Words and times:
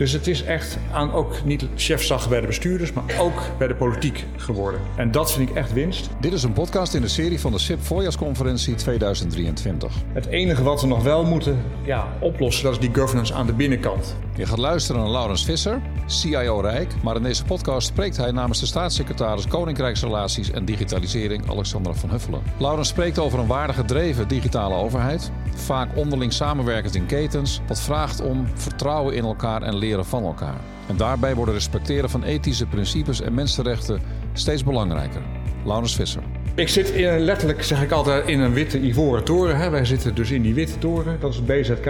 Dus 0.00 0.12
het 0.12 0.26
is 0.26 0.44
echt 0.44 0.78
aan 0.92 1.12
ook 1.12 1.44
niet 1.44 1.66
chefzag 1.76 2.28
bij 2.28 2.40
de 2.40 2.46
bestuurders, 2.46 2.92
maar 2.92 3.04
ook 3.18 3.42
bij 3.58 3.66
de 3.66 3.74
politiek 3.74 4.24
geworden. 4.36 4.80
En 4.96 5.10
dat 5.10 5.32
vind 5.32 5.50
ik 5.50 5.56
echt 5.56 5.72
winst. 5.72 6.10
Dit 6.20 6.32
is 6.32 6.42
een 6.42 6.52
podcast 6.52 6.94
in 6.94 7.00
de 7.00 7.08
serie 7.08 7.40
van 7.40 7.52
de 7.52 7.58
SIP 7.58 7.82
Voorjaarsconferentie 7.82 8.74
2023. 8.74 9.94
Het 10.12 10.26
enige 10.26 10.62
wat 10.62 10.80
we 10.80 10.86
nog 10.86 11.02
wel 11.02 11.24
moeten 11.24 11.62
ja, 11.84 12.08
oplossen, 12.20 12.64
dat 12.64 12.72
is 12.72 12.78
die 12.78 12.94
governance 12.94 13.34
aan 13.34 13.46
de 13.46 13.52
binnenkant. 13.52 14.16
Je 14.36 14.46
gaat 14.46 14.58
luisteren 14.58 15.00
naar 15.00 15.10
Laurens 15.10 15.44
Visser, 15.44 15.80
CIO 16.06 16.60
Rijk. 16.60 16.94
Maar 17.02 17.16
in 17.16 17.22
deze 17.22 17.44
podcast 17.44 17.86
spreekt 17.86 18.16
hij 18.16 18.30
namens 18.30 18.60
de 18.60 18.66
staatssecretaris 18.66 19.46
Koninkrijksrelaties 19.46 20.50
en 20.50 20.64
Digitalisering 20.64 21.50
Alexandra 21.50 21.92
van 21.92 22.10
Huffelen. 22.10 22.42
Laurens 22.58 22.88
spreekt 22.88 23.18
over 23.18 23.38
een 23.38 23.46
waardig 23.46 23.76
gedreven 23.76 24.28
digitale 24.28 24.74
overheid. 24.74 25.30
Vaak 25.54 25.96
onderling 25.96 26.32
samenwerkend 26.32 26.94
in 26.94 27.06
ketens. 27.06 27.60
Wat 27.66 27.80
vraagt 27.80 28.20
om 28.20 28.46
vertrouwen 28.54 29.14
in 29.14 29.24
elkaar 29.24 29.62
en 29.62 29.76
leren 29.76 30.04
van 30.04 30.24
elkaar. 30.24 30.60
En 30.86 30.96
daarbij 30.96 31.34
wordt 31.34 31.52
het 31.52 31.60
respecteren 31.60 32.10
van 32.10 32.22
ethische 32.22 32.66
principes 32.66 33.20
en 33.20 33.34
mensenrechten 33.34 34.00
steeds 34.32 34.64
belangrijker. 34.64 35.22
Laurens 35.64 35.94
Visser. 35.94 36.22
Ik 36.54 36.68
zit 36.68 36.90
in, 36.90 37.18
letterlijk, 37.18 37.62
zeg 37.62 37.82
ik 37.82 37.90
altijd, 37.90 38.28
in 38.28 38.40
een 38.40 38.52
witte 38.52 38.80
ivoren 38.80 39.24
toren. 39.24 39.56
Hè. 39.56 39.70
Wij 39.70 39.84
zitten 39.84 40.14
dus 40.14 40.30
in 40.30 40.42
die 40.42 40.54
witte 40.54 40.78
toren, 40.78 41.16
dat 41.20 41.30
is 41.30 41.36
het 41.36 41.46
BZK. 41.46 41.86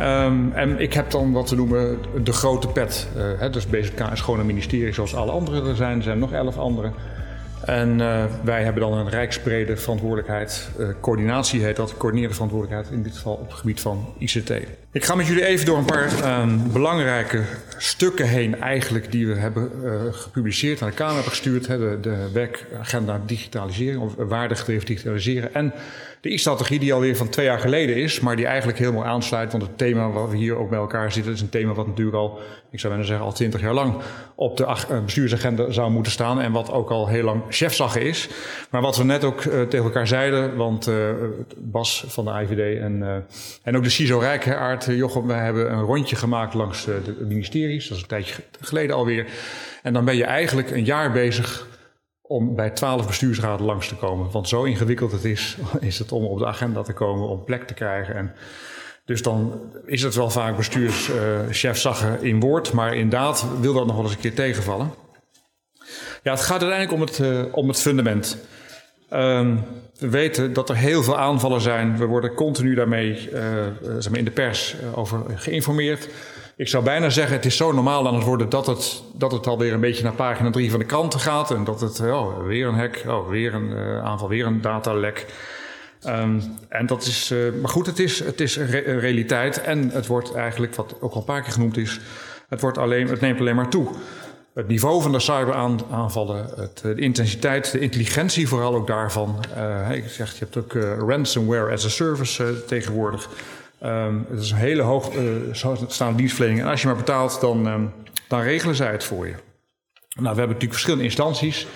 Um, 0.00 0.52
en 0.52 0.80
ik 0.80 0.92
heb 0.92 1.10
dan 1.10 1.32
wat 1.32 1.50
we 1.50 1.56
noemen 1.56 1.98
de 2.24 2.32
grote 2.32 2.68
pet. 2.68 3.08
Uh, 3.16 3.22
hè, 3.38 3.50
dus 3.50 3.66
BZK 3.66 4.00
is 4.12 4.20
gewoon 4.20 4.40
een 4.40 4.46
ministerie 4.46 4.92
zoals 4.92 5.14
alle 5.14 5.30
andere 5.30 5.68
er 5.68 5.76
zijn. 5.76 5.96
Er 5.96 6.02
zijn 6.02 6.18
nog 6.18 6.32
elf 6.32 6.58
andere. 6.58 6.90
En 7.66 7.98
uh, 7.98 8.24
wij 8.44 8.62
hebben 8.64 8.82
dan 8.82 8.92
een 8.92 9.08
rijksbrede 9.08 9.76
verantwoordelijkheid. 9.76 10.68
Uh, 10.78 10.88
coördinatie 11.00 11.62
heet 11.62 11.76
dat, 11.76 11.96
coördinerende 11.96 12.34
verantwoordelijkheid 12.34 12.94
in 12.94 13.02
dit 13.02 13.16
geval 13.16 13.34
op 13.34 13.48
het 13.48 13.58
gebied 13.58 13.80
van 13.80 14.14
ICT. 14.18 14.50
Ik 14.92 15.04
ga 15.04 15.14
met 15.14 15.26
jullie 15.26 15.44
even 15.44 15.66
door 15.66 15.78
een 15.78 15.84
paar 15.84 16.40
um, 16.40 16.72
belangrijke 16.72 17.42
stukken 17.76 18.28
heen 18.28 18.60
eigenlijk 18.60 19.12
die 19.12 19.26
we 19.26 19.34
hebben 19.34 19.70
uh, 19.84 19.92
gepubliceerd 20.10 20.82
aan 20.82 20.88
de 20.88 20.94
Kamer 20.94 21.14
hebben 21.14 21.30
gestuurd. 21.30 21.66
Hè, 21.66 21.78
de, 21.78 21.98
de 22.00 22.30
werkagenda 22.32 23.20
digitaliseren, 23.26 24.00
of 24.00 24.14
waardegedreven 24.16 24.86
digitaliseren. 24.86 25.54
En 25.54 25.72
de 26.22 26.32
e-strategie 26.32 26.78
die 26.78 26.94
alweer 26.94 27.16
van 27.16 27.28
twee 27.28 27.46
jaar 27.46 27.58
geleden 27.58 27.96
is, 27.96 28.20
maar 28.20 28.36
die 28.36 28.46
eigenlijk 28.46 28.78
helemaal 28.78 29.04
aansluit. 29.04 29.52
Want 29.52 29.64
het 29.64 29.78
thema 29.78 30.10
waar 30.10 30.30
we 30.30 30.36
hier 30.36 30.56
ook 30.56 30.70
bij 30.70 30.78
elkaar 30.78 31.12
zitten, 31.12 31.32
is 31.32 31.40
een 31.40 31.48
thema 31.48 31.72
wat 31.72 31.86
natuurlijk 31.86 32.16
al, 32.16 32.40
ik 32.70 32.80
zou 32.80 32.92
bijna 32.92 33.08
zeggen, 33.08 33.26
al 33.26 33.32
twintig 33.32 33.60
jaar 33.60 33.74
lang 33.74 33.94
op 34.34 34.56
de 34.56 35.00
bestuursagenda 35.04 35.70
zou 35.70 35.90
moeten 35.90 36.12
staan. 36.12 36.40
En 36.40 36.52
wat 36.52 36.70
ook 36.70 36.90
al 36.90 37.08
heel 37.08 37.24
lang 37.24 37.42
chefzaggen 37.48 38.02
is. 38.02 38.28
Maar 38.70 38.80
wat 38.80 38.96
we 38.96 39.04
net 39.04 39.24
ook 39.24 39.44
uh, 39.44 39.62
tegen 39.62 39.84
elkaar 39.84 40.06
zeiden, 40.06 40.56
want 40.56 40.88
uh, 40.88 41.10
Bas 41.56 42.04
van 42.08 42.24
de 42.24 42.30
IVD 42.30 42.80
en, 42.80 43.26
en 43.62 43.76
ook 43.76 43.82
de 43.82 43.90
CISO 43.90 44.18
Rijkaard, 44.18 44.84
Jochem, 44.84 45.26
wij 45.26 45.44
hebben 45.44 45.72
een 45.72 45.82
rondje 45.82 46.16
gemaakt 46.16 46.54
langs 46.54 46.84
de 46.84 47.16
ministeries. 47.28 47.88
Dat 47.88 47.96
is 47.96 48.02
een 48.02 48.08
tijdje 48.08 48.34
geleden 48.60 48.96
alweer. 48.96 49.26
En 49.82 49.92
dan 49.92 50.04
ben 50.04 50.16
je 50.16 50.24
eigenlijk 50.24 50.70
een 50.70 50.84
jaar 50.84 51.12
bezig 51.12 51.66
om 52.22 52.54
bij 52.54 52.70
twaalf 52.70 53.06
bestuursraden 53.06 53.66
langs 53.66 53.88
te 53.88 53.96
komen. 53.96 54.30
Want 54.30 54.48
zo 54.48 54.62
ingewikkeld 54.62 55.12
het 55.12 55.24
is, 55.24 55.56
is 55.80 55.98
het 55.98 56.12
om 56.12 56.24
op 56.24 56.38
de 56.38 56.46
agenda 56.46 56.82
te 56.82 56.92
komen, 56.92 57.28
om 57.28 57.44
plek 57.44 57.66
te 57.66 57.74
krijgen. 57.74 58.14
En 58.14 58.34
dus 59.04 59.22
dan 59.22 59.60
is 59.86 60.02
het 60.02 60.14
wel 60.14 60.30
vaak 60.30 60.56
bestuurschef 60.56 61.78
zaggen 61.78 62.22
in 62.22 62.40
woord, 62.40 62.72
maar 62.72 62.94
inderdaad 62.94 63.46
wil 63.60 63.74
dat 63.74 63.86
nog 63.86 63.94
wel 63.94 64.04
eens 64.04 64.14
een 64.14 64.20
keer 64.20 64.34
tegenvallen. 64.34 64.94
Ja, 66.22 66.32
het 66.32 66.40
gaat 66.40 66.62
uiteindelijk 66.62 66.92
om 66.92 67.00
het, 67.00 67.18
uh, 67.18 67.56
om 67.56 67.68
het 67.68 67.80
fundament. 67.80 68.38
Um, 69.12 69.64
we 69.98 70.08
weten 70.08 70.52
dat 70.52 70.68
er 70.68 70.76
heel 70.76 71.02
veel 71.02 71.18
aanvallen 71.18 71.60
zijn. 71.60 71.98
We 71.98 72.06
worden 72.06 72.34
continu 72.34 72.74
daarmee 72.74 73.30
uh, 73.32 74.12
in 74.12 74.24
de 74.24 74.30
pers 74.30 74.76
over 74.94 75.22
geïnformeerd. 75.34 76.08
Ik 76.56 76.68
zou 76.68 76.84
bijna 76.84 77.10
zeggen, 77.10 77.36
het 77.36 77.44
is 77.44 77.56
zo 77.56 77.72
normaal 77.72 78.06
aan 78.06 78.14
het 78.14 78.24
worden 78.24 78.48
dat 78.48 78.66
het, 78.66 79.02
dat 79.14 79.32
het 79.32 79.46
alweer 79.46 79.72
een 79.72 79.80
beetje 79.80 80.02
naar 80.02 80.12
pagina 80.12 80.50
3 80.50 80.70
van 80.70 80.78
de 80.78 80.84
kranten 80.84 81.20
gaat. 81.20 81.50
En 81.50 81.64
dat 81.64 81.80
het, 81.80 82.00
oh, 82.00 82.46
weer 82.46 82.66
een 82.66 82.74
hack, 82.74 83.02
oh, 83.06 83.28
weer 83.28 83.54
een 83.54 83.70
uh, 83.70 84.04
aanval, 84.04 84.28
weer 84.28 84.46
een 84.46 84.60
datalek. 84.60 85.26
Um, 86.06 86.42
en 86.68 86.86
dat 86.86 87.02
is, 87.02 87.30
uh, 87.30 87.52
maar 87.60 87.70
goed, 87.70 87.86
het 87.86 87.98
is, 87.98 88.24
het 88.24 88.40
is 88.40 88.56
een, 88.56 88.90
een 88.90 89.00
realiteit. 89.00 89.60
En 89.62 89.90
het 89.90 90.06
wordt 90.06 90.34
eigenlijk, 90.34 90.74
wat 90.74 90.94
ook 91.00 91.12
al 91.12 91.18
een 91.18 91.24
paar 91.24 91.42
keer 91.42 91.52
genoemd 91.52 91.76
is, 91.76 92.00
het, 92.48 92.60
wordt 92.60 92.78
alleen, 92.78 93.08
het 93.08 93.20
neemt 93.20 93.40
alleen 93.40 93.56
maar 93.56 93.68
toe. 93.68 93.88
Het 94.54 94.68
niveau 94.68 95.02
van 95.02 95.12
de 95.12 95.20
cyberaanvallen, 95.20 96.70
de 96.82 96.94
intensiteit, 96.94 97.70
de 97.70 97.78
intelligentie 97.78 98.48
vooral 98.48 98.74
ook 98.74 98.86
daarvan. 98.86 99.44
Ik 99.90 100.08
zeg, 100.08 100.32
je 100.38 100.38
hebt 100.38 100.56
ook 100.56 100.72
ransomware 101.08 101.72
as 101.72 101.84
a 101.84 101.88
service 101.88 102.64
tegenwoordig. 102.64 103.28
Um, 103.84 104.26
het 104.30 104.40
is 104.40 104.50
een 104.50 104.56
hele 104.56 104.82
hoog 104.82 105.14
uh, 105.14 105.24
staande 105.86 106.16
dienstverlening. 106.16 106.62
En 106.62 106.68
als 106.68 106.80
je 106.80 106.86
maar 106.86 106.96
betaalt, 106.96 107.40
dan, 107.40 107.66
um, 107.66 107.92
dan 108.28 108.40
regelen 108.40 108.74
zij 108.74 108.92
het 108.92 109.04
voor 109.04 109.26
je. 109.26 109.32
Nou, 109.32 109.42
we 110.14 110.26
hebben 110.26 110.46
natuurlijk 110.46 110.72
verschillende 110.72 111.04
instanties. 111.04 111.66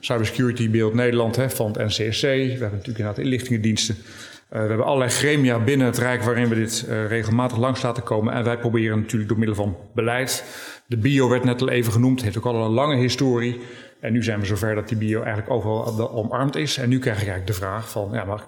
Cybersecurity 0.00 0.70
Beeld 0.70 0.94
Nederland 0.94 1.36
hè, 1.36 1.50
van 1.50 1.66
het 1.72 1.86
NCSC. 1.86 2.22
We 2.22 2.28
hebben 2.28 2.58
natuurlijk 2.58 2.86
inderdaad 2.86 3.18
inlichtingendiensten. 3.18 3.96
Uh, 3.96 4.60
we 4.62 4.68
hebben 4.68 4.86
allerlei 4.86 5.10
gremia 5.10 5.58
binnen 5.58 5.86
het 5.86 5.98
Rijk 5.98 6.22
waarin 6.22 6.48
we 6.48 6.54
dit 6.54 6.86
uh, 6.88 7.06
regelmatig 7.06 7.58
langs 7.58 7.82
laten 7.82 8.02
komen. 8.02 8.32
En 8.32 8.44
wij 8.44 8.58
proberen 8.58 9.00
natuurlijk 9.00 9.28
door 9.28 9.38
middel 9.38 9.56
van 9.56 9.76
beleid. 9.94 10.44
De 10.86 10.96
bio 10.96 11.28
werd 11.28 11.44
net 11.44 11.60
al 11.60 11.68
even 11.68 11.92
genoemd, 11.92 12.22
heeft 12.22 12.38
ook 12.38 12.44
al 12.44 12.64
een 12.64 12.70
lange 12.70 12.96
historie. 12.96 13.60
En 14.00 14.12
nu 14.12 14.22
zijn 14.22 14.40
we 14.40 14.46
zover 14.46 14.74
dat 14.74 14.88
die 14.88 14.96
bio 14.96 15.22
eigenlijk 15.22 15.50
overal 15.50 16.10
omarmd 16.10 16.56
is. 16.56 16.76
En 16.76 16.88
nu 16.88 16.98
krijg 16.98 17.20
ik 17.20 17.28
eigenlijk 17.28 17.46
de 17.46 17.64
vraag 17.66 17.90
van, 17.90 18.10
ja, 18.12 18.24
maar 18.24 18.44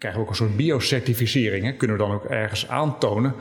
krijgen 0.00 0.20
we 0.20 0.26
ook 0.26 0.30
een 0.30 0.36
soort 0.36 0.56
biocertificering. 0.56 1.76
Kunnen 1.76 1.96
we 1.96 2.02
dan 2.02 2.12
ook 2.12 2.24
ergens 2.24 2.68
aantonen. 2.68 3.34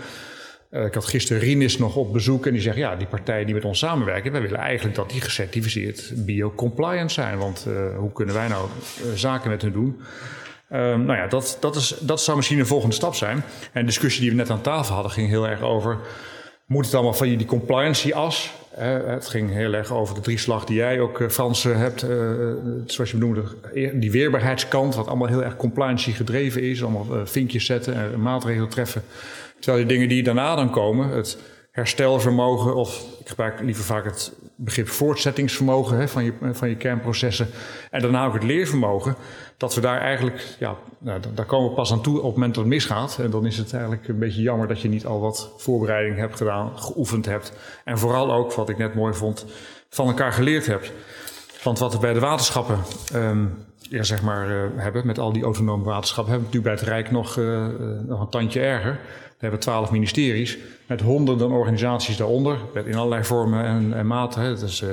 Uh, 0.71 0.85
ik 0.85 0.93
had 0.93 1.05
gisteren 1.05 1.41
Rinis 1.41 1.77
nog 1.77 1.95
op 1.95 2.13
bezoek 2.13 2.45
en 2.45 2.51
die 2.53 2.61
zegt: 2.61 2.77
Ja, 2.77 2.95
die 2.95 3.07
partijen 3.07 3.45
die 3.45 3.55
met 3.55 3.65
ons 3.65 3.79
samenwerken, 3.79 4.31
wij 4.31 4.41
willen 4.41 4.59
eigenlijk 4.59 4.95
dat 4.95 5.09
die 5.09 5.21
gecertificeerd 5.21 6.13
biocompliant 6.15 7.11
zijn. 7.11 7.37
Want 7.37 7.65
uh, 7.67 7.97
hoe 7.97 8.11
kunnen 8.11 8.35
wij 8.35 8.47
nou 8.47 8.69
uh, 9.05 9.13
zaken 9.13 9.49
met 9.49 9.61
hun 9.61 9.71
doen? 9.71 10.01
Um, 10.71 11.05
nou 11.05 11.17
ja, 11.17 11.27
dat, 11.27 11.57
dat, 11.59 11.75
is, 11.75 11.97
dat 11.99 12.21
zou 12.21 12.37
misschien 12.37 12.59
een 12.59 12.65
volgende 12.65 12.95
stap 12.95 13.15
zijn. 13.15 13.43
En 13.71 13.81
de 13.81 13.85
discussie 13.85 14.21
die 14.21 14.29
we 14.29 14.35
net 14.35 14.49
aan 14.49 14.61
tafel 14.61 14.93
hadden 14.93 15.11
ging 15.11 15.29
heel 15.29 15.47
erg 15.47 15.61
over. 15.61 15.97
Moet 16.65 16.85
het 16.85 16.93
allemaal 16.93 17.13
van 17.13 17.27
die 17.27 17.45
compliancy-as? 17.45 18.51
Het 18.79 19.27
ging 19.27 19.51
heel 19.51 19.73
erg 19.73 19.93
over 19.93 20.15
de 20.15 20.21
drieslag 20.21 20.65
die 20.65 20.75
jij 20.75 20.99
ook, 20.99 21.19
uh, 21.19 21.29
Frans, 21.29 21.63
uh, 21.63 21.77
hebt. 21.77 21.99
zoals 22.85 23.11
je 23.11 23.17
benoemde, 23.17 23.43
die 23.93 24.11
weerbaarheidskant, 24.11 24.95
wat 24.95 25.07
allemaal 25.07 25.27
heel 25.27 25.43
erg 25.43 25.55
compliancy 25.55 26.11
gedreven 26.11 26.61
is. 26.61 26.83
Allemaal 26.83 27.25
vinkjes 27.25 27.65
zetten 27.65 27.95
en 27.95 28.21
maatregelen 28.21 28.69
treffen. 28.69 29.03
Terwijl 29.59 29.85
die 29.85 29.93
dingen 29.95 30.09
die 30.09 30.23
daarna 30.23 30.55
dan 30.55 30.71
komen, 30.71 31.09
het 31.09 31.37
herstelvermogen, 31.71 32.75
of 32.75 33.05
ik 33.19 33.29
gebruik 33.29 33.59
liever 33.61 33.83
vaak 33.83 34.05
het 34.05 34.31
begrip 34.63 34.87
voortzettingsvermogen 34.87 35.97
hè, 35.97 36.07
van, 36.07 36.23
je, 36.23 36.33
van 36.51 36.69
je 36.69 36.75
kernprocessen. 36.75 37.47
En 37.91 38.01
daarna 38.01 38.25
ook 38.25 38.33
het 38.33 38.43
leervermogen. 38.43 39.15
Dat 39.57 39.75
we 39.75 39.81
daar 39.81 40.01
eigenlijk, 40.01 40.55
ja, 40.59 40.75
nou, 40.97 41.19
daar 41.33 41.45
komen 41.45 41.69
we 41.69 41.75
pas 41.75 41.91
aan 41.91 42.01
toe 42.01 42.17
op 42.17 42.23
het 42.23 42.33
moment 42.33 42.55
dat 42.55 42.63
het 42.63 42.73
misgaat. 42.73 43.17
En 43.21 43.29
dan 43.29 43.45
is 43.45 43.57
het 43.57 43.73
eigenlijk 43.73 44.07
een 44.07 44.19
beetje 44.19 44.41
jammer 44.41 44.67
dat 44.67 44.81
je 44.81 44.89
niet 44.89 45.05
al 45.05 45.19
wat 45.19 45.51
voorbereiding 45.57 46.17
hebt 46.17 46.37
gedaan, 46.37 46.79
geoefend 46.79 47.25
hebt. 47.25 47.53
En 47.83 47.97
vooral 47.97 48.33
ook, 48.33 48.53
wat 48.53 48.69
ik 48.69 48.77
net 48.77 48.95
mooi 48.95 49.13
vond, 49.13 49.45
van 49.89 50.07
elkaar 50.07 50.31
geleerd 50.31 50.65
hebt. 50.65 50.91
Want 51.63 51.79
wat 51.79 51.93
we 51.93 51.99
bij 51.99 52.13
de 52.13 52.19
waterschappen 52.19 52.79
um, 53.15 53.57
ja, 53.89 54.03
zeg 54.03 54.21
maar, 54.21 54.49
uh, 54.49 54.63
hebben, 54.75 55.05
met 55.05 55.19
al 55.19 55.33
die 55.33 55.43
autonome 55.43 55.83
waterschappen, 55.83 56.33
hebben 56.33 56.51
we 56.51 56.57
natuurlijk 56.57 56.83
bij 56.83 56.93
het 56.93 57.03
Rijk 57.03 57.11
nog, 57.11 57.37
uh, 57.37 57.67
nog 58.07 58.21
een 58.21 58.29
tandje 58.29 58.59
erger. 58.59 58.99
We 59.39 59.45
hebben 59.45 59.59
twaalf 59.59 59.91
ministeries 59.91 60.57
met 60.87 61.01
honderden 61.01 61.51
organisaties 61.51 62.17
daaronder, 62.17 62.57
in 62.85 62.95
allerlei 62.95 63.23
vormen 63.23 63.65
en, 63.65 63.93
en 63.93 64.07
maten. 64.07 64.41
Het 64.41 64.61
is 64.61 64.81
uh, 64.81 64.89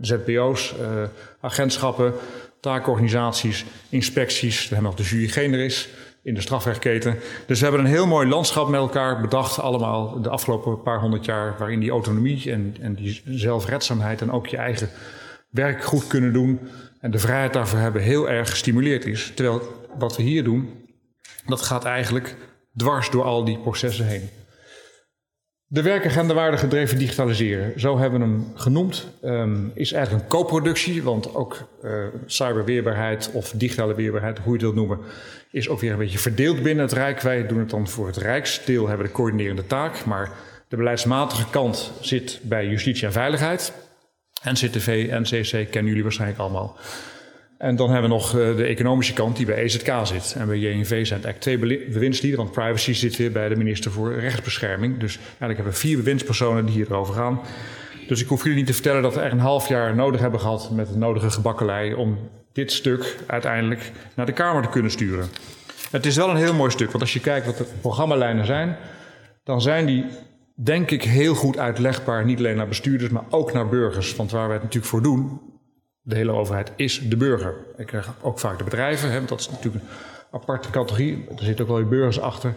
ZBO's, 0.00 0.74
uh, 0.80 1.02
agentschappen, 1.40 2.12
taakorganisaties, 2.60 3.64
inspecties. 3.88 4.68
We 4.68 4.74
hebben 4.74 4.92
nog 4.92 4.94
de 4.94 5.02
jury 5.02 5.28
generis 5.28 5.88
in 6.22 6.34
de 6.34 6.40
strafrechtketen. 6.40 7.16
Dus 7.46 7.58
we 7.58 7.66
hebben 7.66 7.84
een 7.84 7.90
heel 7.90 8.06
mooi 8.06 8.28
landschap 8.28 8.68
met 8.68 8.80
elkaar 8.80 9.20
bedacht, 9.20 9.60
allemaal 9.60 10.22
de 10.22 10.28
afgelopen 10.28 10.82
paar 10.82 11.00
honderd 11.00 11.24
jaar, 11.24 11.54
waarin 11.58 11.80
die 11.80 11.90
autonomie 11.90 12.52
en, 12.52 12.76
en 12.80 12.94
die 12.94 13.22
zelfredzaamheid 13.24 14.20
en 14.20 14.30
ook 14.30 14.46
je 14.46 14.56
eigen 14.56 14.88
werk 15.48 15.84
goed 15.84 16.06
kunnen 16.06 16.32
doen 16.32 16.60
en 17.00 17.10
de 17.10 17.18
vrijheid 17.18 17.52
daarvoor 17.52 17.78
hebben 17.78 18.02
heel 18.02 18.30
erg 18.30 18.50
gestimuleerd 18.50 19.06
is. 19.06 19.32
Terwijl 19.34 19.62
wat 19.98 20.16
we 20.16 20.22
hier 20.22 20.44
doen, 20.44 20.70
dat 21.46 21.62
gaat 21.62 21.84
eigenlijk 21.84 22.36
dwars 22.76 23.10
door 23.10 23.24
al 23.24 23.44
die 23.44 23.58
processen 23.58 24.06
heen. 24.06 24.28
De 25.72 25.82
werkagenda 25.82 26.34
waarde 26.34 26.56
gedreven 26.56 26.98
digitaliseren, 26.98 27.80
zo 27.80 27.98
hebben 27.98 28.20
we 28.20 28.26
hem 28.26 28.52
genoemd, 28.54 29.06
um, 29.24 29.70
is 29.74 29.92
eigenlijk 29.92 30.24
een 30.24 30.30
co-productie, 30.30 31.02
want 31.02 31.34
ook 31.34 31.68
uh, 31.84 32.06
cyberweerbaarheid 32.26 33.30
of 33.32 33.50
digitale 33.50 33.94
weerbaarheid, 33.94 34.38
hoe 34.38 34.46
je 34.46 34.52
het 34.52 34.62
wilt 34.62 34.74
noemen, 34.74 34.98
is 35.50 35.68
ook 35.68 35.80
weer 35.80 35.92
een 35.92 35.98
beetje 35.98 36.18
verdeeld 36.18 36.62
binnen 36.62 36.84
het 36.84 36.92
Rijk. 36.92 37.20
Wij 37.20 37.46
doen 37.46 37.58
het 37.58 37.70
dan 37.70 37.88
voor 37.88 38.06
het 38.06 38.16
Rijksdeel, 38.16 38.88
hebben 38.88 39.06
de 39.06 39.12
coördinerende 39.12 39.66
taak, 39.66 40.04
maar 40.04 40.32
de 40.68 40.76
beleidsmatige 40.76 41.50
kant 41.50 41.92
zit 42.00 42.40
bij 42.42 42.66
justitie 42.66 43.06
en 43.06 43.12
veiligheid. 43.12 43.72
NCTV, 44.44 45.08
NCC 45.10 45.50
kennen 45.50 45.86
jullie 45.86 46.02
waarschijnlijk 46.02 46.40
allemaal. 46.40 46.76
En 47.60 47.76
dan 47.76 47.90
hebben 47.90 48.10
we 48.10 48.16
nog 48.16 48.38
eh, 48.38 48.56
de 48.56 48.64
economische 48.64 49.12
kant 49.12 49.36
die 49.36 49.46
bij 49.46 49.56
EZK 49.56 49.92
zit. 50.02 50.34
En 50.38 50.46
bij 50.46 50.58
JNV 50.58 51.06
zijn 51.06 51.20
het 51.20 51.26
eigenlijk 51.26 51.40
twee 51.40 51.88
bewindslieden, 51.90 52.40
want 52.40 52.52
privacy 52.52 52.92
zit 52.92 53.16
weer 53.16 53.32
bij 53.32 53.48
de 53.48 53.56
minister 53.56 53.90
voor 53.90 54.18
rechtsbescherming. 54.18 54.98
Dus 54.98 55.16
eigenlijk 55.16 55.54
hebben 55.54 55.72
we 55.72 55.78
vier 55.78 55.96
bewindspersonen 55.96 56.66
die 56.66 56.74
hierover 56.74 57.14
gaan. 57.14 57.40
Dus 58.08 58.22
ik 58.22 58.28
hoef 58.28 58.42
jullie 58.42 58.58
niet 58.58 58.66
te 58.66 58.72
vertellen 58.72 59.02
dat 59.02 59.14
we 59.14 59.20
echt 59.20 59.32
een 59.32 59.38
half 59.38 59.68
jaar 59.68 59.94
nodig 59.94 60.20
hebben 60.20 60.40
gehad 60.40 60.70
met 60.70 60.88
de 60.88 60.96
nodige 60.96 61.30
gebakkelei 61.30 61.94
om 61.94 62.18
dit 62.52 62.72
stuk 62.72 63.16
uiteindelijk 63.26 63.92
naar 64.14 64.26
de 64.26 64.32
Kamer 64.32 64.62
te 64.62 64.68
kunnen 64.68 64.90
sturen. 64.90 65.28
Het 65.90 66.06
is 66.06 66.16
wel 66.16 66.30
een 66.30 66.36
heel 66.36 66.54
mooi 66.54 66.70
stuk, 66.70 66.90
want 66.90 67.02
als 67.02 67.12
je 67.12 67.20
kijkt 67.20 67.46
wat 67.46 67.56
de 67.56 67.66
programmalijnen 67.80 68.46
zijn, 68.46 68.76
dan 69.44 69.60
zijn 69.60 69.86
die 69.86 70.04
denk 70.54 70.90
ik 70.90 71.04
heel 71.04 71.34
goed 71.34 71.58
uitlegbaar, 71.58 72.24
niet 72.24 72.38
alleen 72.38 72.56
naar 72.56 72.68
bestuurders, 72.68 73.10
maar 73.10 73.24
ook 73.30 73.52
naar 73.52 73.68
burgers. 73.68 74.16
Want 74.16 74.30
waar 74.30 74.46
wij 74.46 74.54
het 74.54 74.62
natuurlijk 74.62 74.92
voor 74.92 75.02
doen, 75.02 75.40
de 76.10 76.16
hele 76.16 76.32
overheid, 76.32 76.72
is 76.76 77.08
de 77.08 77.16
burger. 77.16 77.54
Ik 77.76 77.86
krijg 77.86 78.08
ook 78.20 78.38
vaak 78.38 78.58
de 78.58 78.64
bedrijven, 78.64 79.10
hè, 79.10 79.16
want 79.16 79.28
dat 79.28 79.40
is 79.40 79.50
natuurlijk 79.50 79.84
een 79.84 79.90
aparte 80.30 80.70
categorie. 80.70 81.24
Er 81.28 81.44
zitten 81.44 81.64
ook 81.64 81.70
wel 81.70 81.80
je 81.80 81.84
burgers 81.84 82.20
achter. 82.20 82.54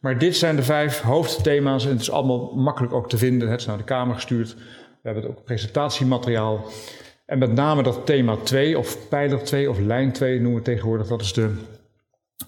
Maar 0.00 0.18
dit 0.18 0.36
zijn 0.36 0.56
de 0.56 0.62
vijf 0.62 1.00
hoofdthema's 1.00 1.84
en 1.84 1.90
het 1.90 2.00
is 2.00 2.10
allemaal 2.10 2.52
makkelijk 2.54 2.92
ook 2.92 3.08
te 3.08 3.18
vinden. 3.18 3.48
Het 3.48 3.60
is 3.60 3.66
naar 3.66 3.76
de 3.76 3.84
Kamer 3.84 4.14
gestuurd. 4.14 4.54
We 5.02 5.12
hebben 5.12 5.28
ook 5.28 5.44
presentatiemateriaal. 5.44 6.64
En 7.26 7.38
met 7.38 7.52
name 7.52 7.82
dat 7.82 8.06
thema 8.06 8.36
2, 8.36 8.78
of 8.78 9.08
pijler 9.08 9.44
2, 9.44 9.70
of 9.70 9.78
lijn 9.78 10.12
2 10.12 10.40
noemen 10.40 10.58
we 10.58 10.64
tegenwoordig, 10.64 11.06
dat 11.06 11.20
is 11.20 11.32
de, 11.32 11.54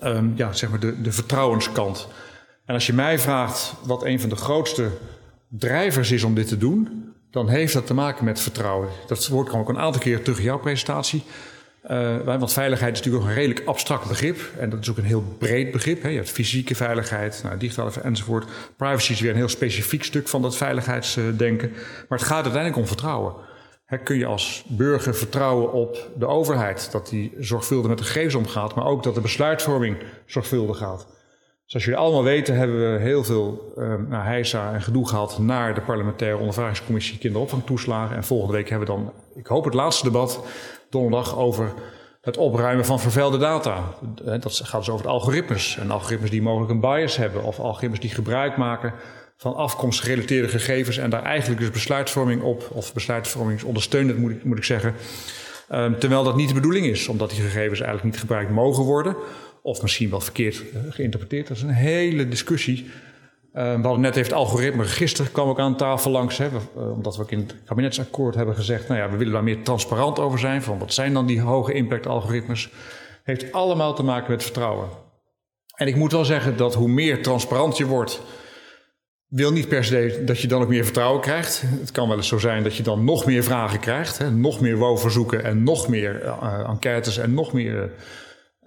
um, 0.04 0.32
ja, 0.36 0.52
zeg 0.52 0.70
maar 0.70 0.80
de, 0.80 1.00
de 1.00 1.12
vertrouwenskant. 1.12 2.08
En 2.64 2.74
als 2.74 2.86
je 2.86 2.92
mij 2.92 3.18
vraagt 3.18 3.74
wat 3.84 4.04
een 4.04 4.20
van 4.20 4.28
de 4.28 4.36
grootste 4.36 4.88
drijvers 5.48 6.10
is 6.10 6.22
om 6.22 6.34
dit 6.34 6.48
te 6.48 6.58
doen, 6.58 7.07
dan 7.30 7.48
heeft 7.48 7.72
dat 7.72 7.86
te 7.86 7.94
maken 7.94 8.24
met 8.24 8.40
vertrouwen. 8.40 8.88
Dat 9.06 9.28
woord 9.28 9.48
kwam 9.48 9.60
ook 9.60 9.68
een 9.68 9.78
aantal 9.78 10.00
keer 10.00 10.22
terug 10.22 10.38
in 10.38 10.44
jouw 10.44 10.58
presentatie. 10.58 11.22
Uh, 11.90 12.16
want 12.24 12.52
veiligheid 12.52 12.92
is 12.92 12.98
natuurlijk 12.98 13.24
ook 13.24 13.30
een 13.30 13.36
redelijk 13.36 13.66
abstract 13.66 14.08
begrip. 14.08 14.38
En 14.58 14.70
dat 14.70 14.80
is 14.80 14.90
ook 14.90 14.96
een 14.96 15.04
heel 15.04 15.24
breed 15.38 15.70
begrip. 15.70 16.02
Hè. 16.02 16.08
Je 16.08 16.16
hebt 16.16 16.30
fysieke 16.30 16.74
veiligheid, 16.74 17.40
nou, 17.42 17.58
digitale 17.58 17.90
enzovoort. 18.02 18.46
Privacy 18.76 19.12
is 19.12 19.20
weer 19.20 19.30
een 19.30 19.36
heel 19.36 19.48
specifiek 19.48 20.04
stuk 20.04 20.28
van 20.28 20.42
dat 20.42 20.56
veiligheidsdenken. 20.56 21.70
Maar 22.08 22.18
het 22.18 22.26
gaat 22.26 22.42
uiteindelijk 22.42 22.76
om 22.76 22.86
vertrouwen. 22.86 23.34
He, 23.84 23.98
kun 23.98 24.18
je 24.18 24.26
als 24.26 24.64
burger 24.66 25.14
vertrouwen 25.14 25.72
op 25.72 26.10
de 26.18 26.26
overheid, 26.26 26.88
dat 26.92 27.08
die 27.08 27.32
zorgvuldig 27.38 27.88
met 27.88 27.98
de 27.98 28.04
gegevens 28.04 28.34
omgaat, 28.34 28.74
maar 28.74 28.84
ook 28.84 29.02
dat 29.02 29.14
de 29.14 29.20
besluitvorming 29.20 29.96
zorgvuldig 30.26 30.78
gaat. 30.78 31.06
Zoals 31.68 31.84
jullie 31.84 32.00
allemaal 32.00 32.22
weten 32.22 32.56
hebben 32.56 32.92
we 32.92 32.98
heel 32.98 33.24
veel 33.24 33.72
uh, 33.78 33.94
nou, 34.08 34.24
heisa 34.24 34.72
en 34.72 34.82
gedoe 34.82 35.08
gehad 35.08 35.38
naar 35.38 35.74
de 35.74 35.80
parlementaire 35.80 36.36
ondervragingscommissie 36.36 37.18
kinderopvangtoeslagen. 37.18 38.16
En 38.16 38.24
volgende 38.24 38.52
week 38.52 38.68
hebben 38.68 38.88
we 38.88 38.94
dan, 38.94 39.12
ik 39.34 39.46
hoop 39.46 39.64
het 39.64 39.74
laatste 39.74 40.04
debat, 40.04 40.44
donderdag 40.90 41.36
over 41.36 41.72
het 42.20 42.36
opruimen 42.36 42.84
van 42.84 43.00
vervuilde 43.00 43.38
data. 43.38 43.84
Dat 44.22 44.60
gaat 44.64 44.80
dus 44.80 44.90
over 44.90 45.06
de 45.06 45.12
algoritmes. 45.12 45.76
En 45.78 45.90
algoritmes 45.90 46.30
die 46.30 46.42
mogelijk 46.42 46.70
een 46.70 46.80
bias 46.80 47.16
hebben 47.16 47.42
of 47.42 47.58
algoritmes 47.58 48.00
die 48.00 48.10
gebruik 48.10 48.56
maken 48.56 48.92
van 49.36 49.54
afkomstgerelateerde 49.54 50.48
gegevens 50.48 50.96
en 50.96 51.10
daar 51.10 51.22
eigenlijk 51.22 51.60
dus 51.60 51.70
besluitvorming 51.70 52.42
op, 52.42 52.68
of 52.72 52.94
besluitvormingsondersteunend 52.94 54.18
moet 54.18 54.30
ik, 54.30 54.44
moet 54.44 54.58
ik 54.58 54.64
zeggen. 54.64 54.94
Um, 55.72 55.98
terwijl 55.98 56.24
dat 56.24 56.36
niet 56.36 56.48
de 56.48 56.54
bedoeling 56.54 56.86
is, 56.86 57.08
omdat 57.08 57.30
die 57.30 57.40
gegevens 57.40 57.80
eigenlijk 57.80 58.04
niet 58.04 58.20
gebruikt 58.20 58.50
mogen 58.50 58.84
worden, 58.84 59.16
of 59.62 59.82
misschien 59.82 60.10
wel 60.10 60.20
verkeerd 60.20 60.62
uh, 60.74 60.80
geïnterpreteerd. 60.88 61.48
Dat 61.48 61.56
is 61.56 61.62
een 61.62 61.68
hele 61.68 62.28
discussie. 62.28 62.90
Um, 63.54 63.76
we 63.76 63.86
hadden 63.86 64.00
net 64.00 64.16
even 64.16 64.28
het 64.28 64.38
algoritme 64.38 64.82
register, 64.82 65.28
kwam 65.32 65.48
ook 65.48 65.58
aan 65.58 65.76
tafel 65.76 66.10
langs, 66.10 66.38
hè, 66.38 66.48
uh, 66.48 66.92
omdat 66.92 67.16
we 67.16 67.22
ook 67.22 67.30
in 67.30 67.38
het 67.38 67.54
kabinetsakkoord 67.64 68.34
hebben 68.34 68.54
gezegd, 68.54 68.88
nou 68.88 69.00
ja, 69.00 69.10
we 69.10 69.16
willen 69.16 69.32
daar 69.32 69.44
meer 69.44 69.62
transparant 69.62 70.18
over 70.18 70.38
zijn, 70.38 70.62
van 70.62 70.78
wat 70.78 70.94
zijn 70.94 71.12
dan 71.12 71.26
die 71.26 71.40
hoge 71.40 71.72
impact 71.72 72.06
algoritmes. 72.06 72.70
Heeft 73.22 73.52
allemaal 73.52 73.94
te 73.94 74.02
maken 74.02 74.30
met 74.30 74.42
vertrouwen. 74.42 74.88
En 75.74 75.86
ik 75.86 75.96
moet 75.96 76.12
wel 76.12 76.24
zeggen 76.24 76.56
dat 76.56 76.74
hoe 76.74 76.88
meer 76.88 77.22
transparant 77.22 77.76
je 77.76 77.86
wordt, 77.86 78.20
wil 79.28 79.52
niet 79.52 79.68
per 79.68 79.84
se 79.84 80.22
dat 80.24 80.40
je 80.40 80.48
dan 80.48 80.62
ook 80.62 80.68
meer 80.68 80.84
vertrouwen 80.84 81.20
krijgt. 81.20 81.62
Het 81.80 81.90
kan 81.90 82.08
wel 82.08 82.16
eens 82.16 82.28
zo 82.28 82.38
zijn 82.38 82.62
dat 82.62 82.76
je 82.76 82.82
dan 82.82 83.04
nog 83.04 83.26
meer 83.26 83.44
vragen 83.44 83.80
krijgt, 83.80 84.18
hè, 84.18 84.30
nog 84.30 84.60
meer 84.60 84.76
WOW-verzoeken 84.76 85.44
en 85.44 85.62
nog 85.62 85.88
meer 85.88 86.22
uh, 86.22 86.68
enquêtes 86.68 87.18
en 87.18 87.34
nog 87.34 87.52
meer, 87.52 87.90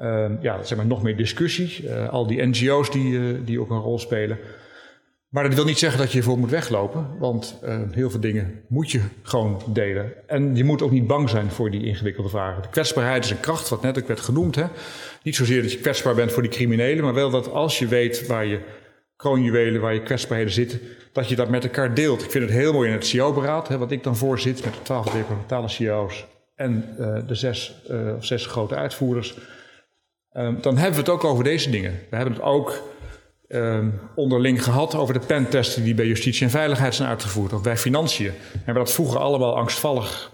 uh, 0.02 0.26
ja, 0.42 0.64
zeg 0.64 0.78
maar, 0.78 0.88
nog 0.88 1.04
meer 1.04 1.18
discussie. 1.18 1.84
Uh, 1.84 2.10
al 2.10 2.28
die 2.28 2.46
NGO's 2.46 2.92
die, 2.92 3.44
die 3.44 3.60
ook 3.60 3.70
een 3.70 3.80
rol 3.80 4.00
spelen. 4.00 4.38
Maar 5.30 5.44
dat 5.44 5.54
wil 5.54 5.66
niet 5.66 5.78
zeggen 5.78 6.00
dat 6.00 6.12
je 6.12 6.18
ervoor 6.18 6.38
moet 6.38 6.50
weglopen, 6.50 7.08
want 7.20 7.60
heel 7.92 8.10
veel 8.10 8.20
dingen 8.20 8.62
moet 8.68 8.92
je 8.92 9.02
gewoon 9.22 9.62
delen. 9.68 10.14
En 10.28 10.56
je 10.56 10.64
moet 10.64 10.82
ook 10.82 10.92
niet 10.92 11.08
bang 11.08 11.30
zijn 11.30 11.52
voor 11.52 11.72
die 11.72 11.86
ingewikkelde 11.86 12.30
vragen. 12.30 12.62
De 12.62 12.70
kwetsbaarheid 12.70 13.24
is 13.24 13.32
een 13.32 13.40
kracht, 13.40 13.70
wat 13.70 13.82
net 13.82 13.98
ook 13.98 14.08
werd 14.08 14.20
genoemd. 14.20 14.56
Hè. 14.56 14.66
Niet 15.24 15.36
zozeer 15.36 15.62
dat 15.62 15.72
je 15.72 15.80
kwetsbaar 15.80 16.16
bent 16.16 16.32
voor 16.32 16.42
die 16.42 16.52
criminelen, 16.52 17.04
maar 17.04 17.14
wel 17.14 17.30
dat 17.30 17.52
als 17.52 17.80
je 17.80 17.88
weet 17.88 18.28
waar 18.28 18.46
je 18.46 18.60
kroonjuwelen 19.22 19.82
waar 19.82 19.94
je 19.94 20.02
kwetsbaarheden 20.02 20.54
zitten, 20.54 20.80
dat 21.12 21.30
je 21.30 21.36
dat 21.36 21.50
met 21.50 21.64
elkaar 21.64 21.94
deelt. 21.94 22.24
Ik 22.24 22.32
vind 22.32 22.44
het 22.44 22.54
heel 22.54 22.74
mooi 22.74 22.88
in 22.88 22.96
het 22.96 23.06
CEO-beraad, 23.06 23.70
wat 23.70 23.92
ik 23.92 24.04
dan 24.04 24.16
voorzit 24.16 24.64
met 24.64 24.74
de 24.74 24.82
twaalf 24.82 25.06
departementale 25.06 25.68
CEO's 25.68 26.26
en 26.56 26.96
uh, 27.00 27.18
de 27.28 27.36
zes, 27.36 27.82
uh, 27.92 28.16
of 28.16 28.26
zes 28.26 28.46
grote 28.46 28.76
uitvoerders. 28.76 29.38
Um, 30.34 30.62
dan 30.62 30.78
hebben 30.78 30.94
we 30.94 31.00
het 31.00 31.10
ook 31.10 31.24
over 31.24 31.44
deze 31.44 31.70
dingen. 31.70 31.92
We 32.10 32.16
hebben 32.16 32.34
het 32.34 32.44
ook 32.44 32.82
um, 33.48 34.00
onderling 34.16 34.64
gehad 34.64 34.96
over 34.96 35.14
de 35.14 35.26
pentesten 35.26 35.84
die 35.84 35.94
bij 35.94 36.06
justitie 36.06 36.46
en 36.46 36.52
veiligheid 36.52 36.96
zijn 36.96 37.10
uitgevoerd, 37.10 37.54
of 37.54 37.62
bij 37.62 37.78
financiën. 37.78 38.34
En 38.54 38.74
we 38.74 38.80
dat 38.80 38.94
vroeger 38.94 39.20
allemaal 39.20 39.58
angstvallig 39.58 40.32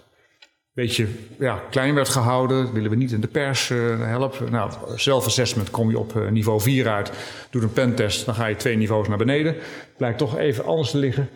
beetje 0.84 1.08
ja, 1.40 1.62
klein 1.70 1.94
werd 1.94 2.10
gehouden. 2.10 2.74
Willen 2.74 2.90
we 2.90 2.96
niet 2.96 3.12
in 3.12 3.22
de 3.22 3.28
pers 3.28 3.70
uh, 3.70 4.00
helpen. 4.00 4.52
Nou, 4.52 4.72
zelfassessment 4.96 5.72
kom 5.72 5.90
je 5.90 6.00
op 6.00 6.14
uh, 6.16 6.30
niveau 6.30 6.62
4 6.62 6.88
uit. 6.88 7.12
Doe 7.50 7.62
een 7.62 7.74
pentest, 7.74 8.26
dan 8.26 8.36
ga 8.36 8.46
je 8.46 8.56
twee 8.56 8.78
niveaus 8.78 9.08
naar 9.08 9.18
beneden. 9.18 9.56
Blijkt 9.98 10.18
toch 10.18 10.38
even 10.38 10.66
anders 10.66 10.92
te 10.92 10.98
liggen. 10.98 11.30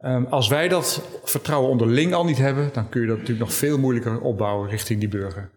Um, 0.00 0.26
als 0.30 0.48
wij 0.48 0.68
dat 0.68 1.02
vertrouwen 1.24 1.70
onderling 1.70 2.14
al 2.14 2.24
niet 2.24 2.38
hebben, 2.38 2.70
dan 2.72 2.88
kun 2.88 3.00
je 3.00 3.06
dat 3.06 3.16
natuurlijk 3.16 3.46
nog 3.46 3.54
veel 3.54 3.78
moeilijker 3.78 4.20
opbouwen 4.20 4.68
richting 4.68 5.00
die 5.00 5.08
burger. 5.08 5.50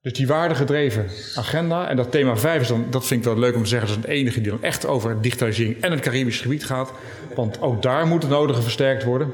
Dus 0.00 0.12
die 0.12 0.26
waardegedreven 0.26 1.06
agenda, 1.34 1.88
en 1.88 1.96
dat 1.96 2.10
thema 2.10 2.36
5 2.36 2.60
is 2.60 2.68
dan, 2.68 2.86
dat 2.90 3.06
vind 3.06 3.20
ik 3.20 3.26
wel 3.26 3.38
leuk 3.38 3.54
om 3.54 3.62
te 3.62 3.68
zeggen, 3.68 3.88
dat 3.88 3.96
is 3.98 4.04
het 4.04 4.12
enige 4.12 4.40
die 4.40 4.50
dan 4.50 4.62
echt 4.62 4.86
over 4.86 5.22
digitalisering 5.22 5.80
en 5.80 5.90
het 5.90 6.00
Caribisch 6.00 6.40
gebied 6.40 6.64
gaat. 6.64 6.92
Want 7.34 7.60
ook 7.60 7.82
daar 7.82 8.06
moet 8.06 8.22
het 8.22 8.30
nodige 8.30 8.62
versterkt 8.62 9.04
worden. 9.04 9.32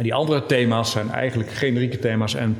En 0.00 0.06
die 0.06 0.14
andere 0.14 0.46
thema's 0.46 0.90
zijn 0.90 1.10
eigenlijk 1.10 1.50
generieke 1.50 1.98
thema's. 1.98 2.34
En 2.34 2.56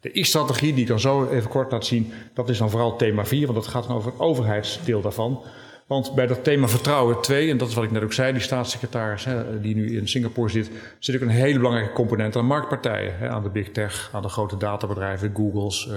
de 0.00 0.12
I-strategie, 0.12 0.72
die 0.72 0.82
ik 0.82 0.88
dan 0.88 1.00
zo 1.00 1.28
even 1.28 1.50
kort 1.50 1.72
laat 1.72 1.86
zien, 1.86 2.12
dat 2.34 2.48
is 2.48 2.58
dan 2.58 2.70
vooral 2.70 2.96
thema 2.96 3.24
4, 3.24 3.46
want 3.46 3.58
dat 3.58 3.66
gaat 3.66 3.86
dan 3.86 3.96
over 3.96 4.10
het 4.10 4.20
overheidsdeel 4.20 5.00
daarvan. 5.00 5.42
Want 5.86 6.14
bij 6.14 6.26
dat 6.26 6.44
thema 6.44 6.68
vertrouwen 6.68 7.20
2, 7.20 7.50
en 7.50 7.56
dat 7.56 7.68
is 7.68 7.74
wat 7.74 7.84
ik 7.84 7.90
net 7.90 8.02
ook 8.02 8.12
zei, 8.12 8.32
die 8.32 8.40
staatssecretaris 8.40 9.24
hè, 9.24 9.60
die 9.60 9.74
nu 9.74 9.96
in 9.96 10.08
Singapore 10.08 10.48
zit, 10.48 10.70
zit 10.98 11.14
ook 11.14 11.20
een 11.20 11.28
hele 11.28 11.58
belangrijke 11.58 11.92
component 11.92 12.36
aan 12.36 12.46
marktpartijen. 12.46 13.18
Hè, 13.18 13.28
aan 13.28 13.42
de 13.42 13.50
big 13.50 13.70
tech, 13.70 14.10
aan 14.12 14.22
de 14.22 14.28
grote 14.28 14.56
databedrijven, 14.56 15.32
Googles, 15.34 15.88
uh, 15.90 15.94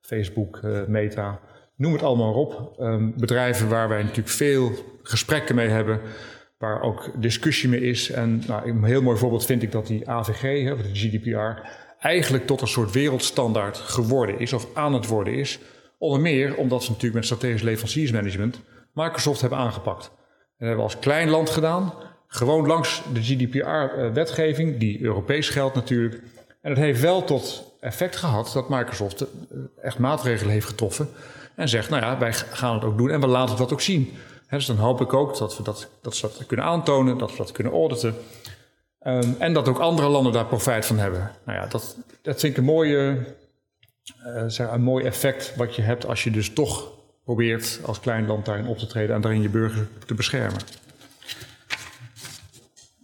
Facebook, 0.00 0.60
uh, 0.64 0.80
Meta. 0.86 1.40
Noem 1.76 1.92
het 1.92 2.02
allemaal 2.02 2.32
op. 2.32 2.80
Um, 2.80 3.14
bedrijven 3.16 3.68
waar 3.68 3.88
wij 3.88 4.02
natuurlijk 4.02 4.28
veel 4.28 4.72
gesprekken 5.02 5.54
mee 5.54 5.68
hebben 5.68 6.00
waar 6.62 6.82
ook 6.82 7.10
discussie 7.16 7.68
mee 7.68 7.80
is. 7.80 8.10
En 8.10 8.42
nou, 8.46 8.68
een 8.68 8.84
heel 8.84 9.02
mooi 9.02 9.18
voorbeeld 9.18 9.44
vind 9.44 9.62
ik 9.62 9.72
dat 9.72 9.86
die 9.86 10.08
AVG, 10.10 10.64
hè, 10.64 10.76
de 10.76 10.90
GDPR, 10.92 11.68
eigenlijk 11.98 12.46
tot 12.46 12.60
een 12.60 12.68
soort 12.68 12.92
wereldstandaard 12.92 13.76
geworden 13.76 14.38
is 14.38 14.52
of 14.52 14.66
aan 14.74 14.94
het 14.94 15.06
worden 15.06 15.34
is. 15.34 15.58
Onder 15.98 16.20
meer 16.20 16.56
omdat 16.56 16.82
ze 16.82 16.88
natuurlijk 16.88 17.14
met 17.14 17.24
strategisch 17.24 17.62
leveranciersmanagement 17.62 18.60
Microsoft 18.94 19.40
hebben 19.40 19.58
aangepakt. 19.58 20.04
En 20.04 20.12
dat 20.58 20.58
hebben 20.58 20.76
we 20.76 20.82
als 20.82 20.98
klein 20.98 21.28
land 21.28 21.50
gedaan, 21.50 21.94
gewoon 22.26 22.66
langs 22.66 23.02
de 23.12 23.22
GDPR-wetgeving, 23.22 24.78
die 24.78 25.02
Europees 25.02 25.48
geldt 25.48 25.74
natuurlijk. 25.74 26.22
En 26.60 26.70
het 26.70 26.78
heeft 26.78 27.00
wel 27.00 27.24
tot 27.24 27.74
effect 27.80 28.16
gehad 28.16 28.50
dat 28.54 28.68
Microsoft 28.68 29.20
eh, 29.20 29.26
echt 29.82 29.98
maatregelen 29.98 30.52
heeft 30.52 30.66
getroffen. 30.66 31.08
En 31.56 31.68
zegt, 31.68 31.90
nou 31.90 32.02
ja, 32.02 32.18
wij 32.18 32.32
gaan 32.32 32.74
het 32.74 32.84
ook 32.84 32.98
doen 32.98 33.10
en 33.10 33.20
we 33.20 33.26
laten 33.26 33.56
dat 33.56 33.72
ook 33.72 33.80
zien 33.80 34.12
dus 34.58 34.66
dan 34.66 34.76
hoop 34.76 35.00
ik 35.00 35.12
ook 35.12 35.38
dat 35.38 35.56
we 35.56 35.62
dat, 35.62 35.88
dat, 36.02 36.18
dat 36.20 36.46
kunnen 36.46 36.66
aantonen, 36.66 37.18
dat 37.18 37.30
we 37.30 37.36
dat 37.36 37.52
kunnen 37.52 37.72
auditen. 37.72 38.14
Um, 39.06 39.36
en 39.38 39.52
dat 39.52 39.68
ook 39.68 39.78
andere 39.78 40.08
landen 40.08 40.32
daar 40.32 40.46
profijt 40.46 40.86
van 40.86 40.98
hebben. 40.98 41.30
Nou 41.44 41.58
ja, 41.58 41.66
dat, 41.66 41.96
dat 42.22 42.40
vind 42.40 42.52
ik 42.52 42.58
een, 42.58 42.64
mooie, 42.64 43.26
uh, 44.26 44.44
zeg, 44.46 44.70
een 44.70 44.82
mooi 44.82 45.04
effect 45.04 45.56
wat 45.56 45.76
je 45.76 45.82
hebt 45.82 46.06
als 46.06 46.24
je 46.24 46.30
dus 46.30 46.52
toch 46.52 46.90
probeert 47.24 47.80
als 47.84 48.00
klein 48.00 48.26
land 48.26 48.44
daarin 48.44 48.66
op 48.66 48.78
te 48.78 48.86
treden 48.86 49.14
en 49.14 49.20
daarin 49.20 49.42
je 49.42 49.48
burger 49.48 49.88
te 50.06 50.14
beschermen. 50.14 50.60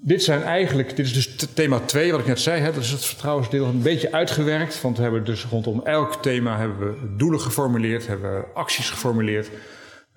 Dit 0.00 0.22
zijn 0.22 0.42
eigenlijk, 0.42 0.96
dit 0.96 1.06
is 1.06 1.12
dus 1.12 1.36
thema 1.54 1.80
2 1.80 2.10
wat 2.10 2.20
ik 2.20 2.26
net 2.26 2.40
zei, 2.40 2.60
hè, 2.60 2.72
dat 2.72 2.82
is 2.82 2.90
het 2.90 3.04
vertrouwensdeel 3.04 3.64
een 3.64 3.82
beetje 3.82 4.12
uitgewerkt. 4.12 4.80
Want 4.80 4.96
we 4.96 5.02
hebben 5.02 5.24
dus 5.24 5.44
rondom 5.44 5.80
elk 5.84 6.22
thema 6.22 6.58
hebben 6.58 6.78
we 6.78 7.16
doelen 7.16 7.40
geformuleerd, 7.40 8.06
hebben 8.06 8.34
we 8.34 8.44
acties 8.54 8.90
geformuleerd. 8.90 9.50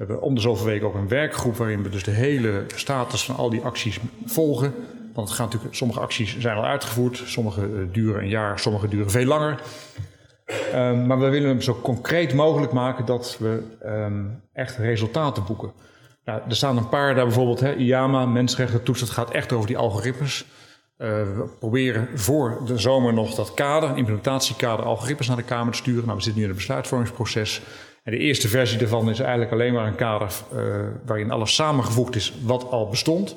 We 0.02 0.08
hebben 0.08 0.26
om 0.26 0.36
de 0.36 0.42
zoveel 0.42 0.66
weken 0.66 0.88
ook 0.88 0.96
een 0.96 1.08
werkgroep 1.08 1.56
waarin 1.56 1.84
we 1.84 1.90
dus 1.90 2.04
de 2.04 2.12
hele 2.12 2.66
status 2.76 3.26
van 3.26 3.36
al 3.36 3.50
die 3.50 3.62
acties 3.62 4.00
volgen. 4.26 4.74
Want 5.14 5.28
het 5.28 5.38
gaat 5.38 5.46
natuurlijk, 5.46 5.76
sommige 5.76 6.00
acties 6.00 6.40
zijn 6.40 6.58
al 6.58 6.66
uitgevoerd, 6.66 7.22
sommige 7.26 7.92
duren 7.92 8.22
een 8.22 8.30
jaar, 8.30 8.60
sommige 8.60 8.88
duren 8.88 9.12
veel 9.12 9.26
langer. 9.26 9.62
Ehm, 10.46 11.06
maar 11.08 11.20
we 11.20 11.30
willen 11.30 11.50
hem 11.50 11.62
zo 11.62 11.80
concreet 11.82 12.34
mogelijk 12.34 12.72
maken 12.72 13.06
dat 13.06 13.38
we 13.40 13.64
ehm, 13.82 14.24
echt 14.54 14.78
resultaten 14.78 15.44
boeken. 15.46 15.72
Nou, 16.26 16.42
er 16.48 16.56
staan 16.56 16.78
een 16.78 16.90
paar 16.90 17.16
daar 17.16 17.26
bijvoorbeeld, 17.26 17.60
hè, 17.60 17.76
IAMA, 17.76 18.26
mensenrechten 18.26 18.82
het 18.86 19.10
gaat 19.10 19.32
echt 19.32 19.52
over 19.52 19.68
die 19.68 19.78
algoritmes. 19.78 20.46
Uh, 20.98 21.08
we 21.08 21.50
proberen 21.60 22.08
voor 22.14 22.62
de 22.66 22.78
zomer 22.78 23.14
nog 23.14 23.36
dat 23.36 23.54
kader, 23.54 23.98
implementatiekader, 23.98 24.86
algoritmes 24.86 25.28
naar 25.28 25.38
de 25.38 25.44
Kamer 25.44 25.74
te 25.74 25.80
sturen. 25.80 26.06
Nou, 26.06 26.18
we 26.18 26.24
zitten 26.24 26.42
nu 26.42 26.48
in 26.48 26.54
het 26.54 26.62
besluitvormingsproces. 26.62 27.62
En 28.04 28.12
de 28.12 28.18
eerste 28.18 28.48
versie 28.48 28.78
daarvan 28.78 29.10
is 29.10 29.20
eigenlijk 29.20 29.52
alleen 29.52 29.74
maar 29.74 29.88
een 29.88 29.96
kader 29.96 30.32
uh, 30.54 30.60
waarin 31.06 31.32
alles 31.32 31.56
samengevoegd 31.56 32.16
is 32.16 32.34
wat 32.44 32.70
al 32.70 32.90
bestond. 32.90 33.36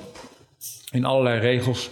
In 0.91 1.05
allerlei 1.05 1.41
regels. 1.41 1.91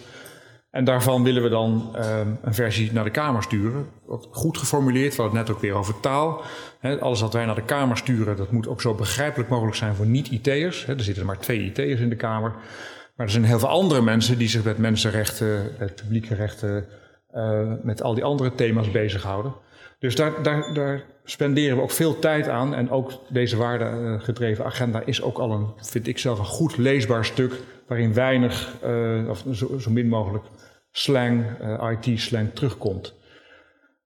En 0.71 0.85
daarvan 0.85 1.23
willen 1.23 1.43
we 1.43 1.49
dan 1.49 1.97
um, 1.97 2.38
een 2.43 2.55
versie 2.55 2.93
naar 2.93 3.05
de 3.05 3.11
Kamer 3.11 3.43
sturen. 3.43 3.87
Wat 4.07 4.29
goed 4.31 4.59
geformuleerd, 4.59 5.17
we 5.17 5.23
hadden 5.23 5.38
het 5.38 5.49
net 5.49 5.57
ook 5.57 5.62
weer 5.62 5.75
over 5.75 6.00
taal. 6.00 6.43
Alles 7.00 7.21
wat 7.21 7.33
wij 7.33 7.45
naar 7.45 7.55
de 7.55 7.64
Kamer 7.64 7.97
sturen, 7.97 8.37
dat 8.37 8.52
moet 8.52 8.69
ook 8.69 8.81
zo 8.81 8.95
begrijpelijk 8.95 9.50
mogelijk 9.50 9.76
zijn 9.76 9.95
voor 9.95 10.07
niet-IT'ers. 10.07 10.87
Er 10.87 11.02
zitten 11.02 11.26
maar 11.26 11.38
twee 11.38 11.64
IT'ers 11.64 12.00
in 12.00 12.09
de 12.09 12.17
Kamer. 12.17 12.50
Maar 13.17 13.26
er 13.26 13.33
zijn 13.33 13.45
heel 13.45 13.59
veel 13.59 13.69
andere 13.69 14.02
mensen 14.02 14.38
die 14.38 14.49
zich 14.49 14.64
met 14.64 14.79
mensenrechten, 14.79 15.73
met 15.79 15.97
publieke 15.97 16.35
rechten, 16.35 16.87
uh, 17.35 17.73
met 17.83 18.02
al 18.02 18.14
die 18.14 18.25
andere 18.25 18.55
thema's 18.55 18.91
bezighouden. 18.91 19.55
Dus 20.02 20.14
daar, 20.14 20.42
daar, 20.73 21.04
spenderen 21.25 21.76
we 21.76 21.82
ook 21.82 21.90
veel 21.90 22.18
tijd 22.18 22.49
aan. 22.49 22.75
En 22.75 22.90
ook 22.90 23.12
deze 23.28 23.56
waardegedreven 23.56 24.64
agenda 24.64 25.02
is 25.04 25.23
ook 25.23 25.38
al 25.38 25.52
een, 25.52 25.66
vind 25.76 26.06
ik 26.06 26.18
zelf, 26.18 26.38
een 26.38 26.44
goed 26.44 26.76
leesbaar 26.76 27.25
stuk. 27.25 27.52
Waarin 27.87 28.14
weinig, 28.14 28.75
uh, 28.85 29.28
of 29.28 29.44
zo, 29.52 29.78
zo, 29.78 29.90
min 29.90 30.09
mogelijk 30.09 30.44
slang, 30.90 31.44
uh, 31.62 31.90
IT-slang 32.00 32.54
terugkomt. 32.54 33.14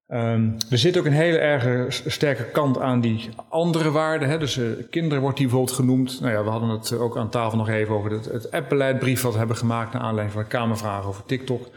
Um, 0.09 0.57
er 0.71 0.79
zit 0.79 0.99
ook 0.99 1.05
een 1.05 1.13
hele 1.13 1.39
erge 1.39 1.87
sterke 1.89 2.45
kant 2.45 2.79
aan 2.79 3.01
die 3.01 3.29
andere 3.49 3.91
waarden. 3.91 4.29
Hè. 4.29 4.39
Dus 4.39 4.61
kinderen 4.91 5.21
wordt 5.21 5.37
die 5.37 5.47
bijvoorbeeld 5.47 5.77
genoemd. 5.77 6.21
Nou 6.21 6.33
ja, 6.33 6.45
we 6.45 6.51
hadden 6.51 6.69
het 6.69 6.93
ook 6.93 7.17
aan 7.17 7.31
tafel 7.31 7.59
nog 7.59 7.69
even 7.69 7.95
over 7.95 8.11
het, 8.11 8.25
het 8.25 8.51
appbeleidbrief 8.51 9.23
wat 9.23 9.33
we 9.33 9.39
hebben 9.39 9.57
gemaakt 9.57 9.93
naar 9.93 10.03
aanleiding 10.03 10.33
van 10.33 10.43
de 10.43 10.49
Kamervraag 10.49 11.07
over 11.07 11.25
TikTok. 11.25 11.69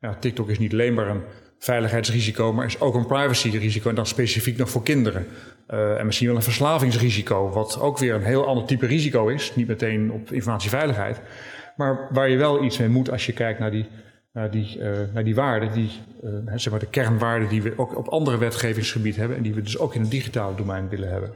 Nou, 0.00 0.14
TikTok 0.20 0.48
is 0.48 0.58
niet 0.58 0.72
alleen 0.72 0.94
maar 0.94 1.08
een 1.08 1.22
veiligheidsrisico, 1.58 2.52
maar 2.52 2.66
is 2.66 2.80
ook 2.80 2.94
een 2.94 3.06
privacyrisico 3.06 3.88
en 3.88 3.94
dan 3.94 4.06
specifiek 4.06 4.56
nog 4.56 4.70
voor 4.70 4.82
kinderen. 4.82 5.26
Uh, 5.70 5.98
en 5.98 6.06
misschien 6.06 6.26
wel 6.26 6.36
een 6.36 6.42
verslavingsrisico, 6.42 7.50
wat 7.50 7.80
ook 7.80 7.98
weer 7.98 8.14
een 8.14 8.22
heel 8.22 8.46
ander 8.46 8.64
type 8.64 8.86
risico 8.86 9.28
is. 9.28 9.52
Niet 9.54 9.68
meteen 9.68 10.12
op 10.12 10.32
informatieveiligheid, 10.32 11.20
maar 11.76 12.08
waar 12.10 12.28
je 12.28 12.36
wel 12.36 12.64
iets 12.64 12.78
mee 12.78 12.88
moet 12.88 13.10
als 13.10 13.26
je 13.26 13.32
kijkt 13.32 13.58
naar 13.58 13.70
die 13.70 13.88
naar 14.38 14.50
die, 14.50 14.78
uh, 14.78 14.90
naar 15.12 15.24
die 15.24 15.34
waarden, 15.34 15.72
die, 15.72 15.90
uh, 16.24 16.30
zeg 16.54 16.70
maar 16.70 16.80
de 16.80 16.86
kernwaarden 16.86 17.48
die 17.48 17.62
we 17.62 17.72
ook 17.76 17.96
op 17.96 18.08
andere 18.08 18.38
wetgevingsgebied 18.38 19.16
hebben 19.16 19.36
en 19.36 19.42
die 19.42 19.54
we 19.54 19.62
dus 19.62 19.78
ook 19.78 19.94
in 19.94 20.00
het 20.00 20.10
digitale 20.10 20.54
domein 20.54 20.88
willen 20.88 21.08
hebben. 21.08 21.30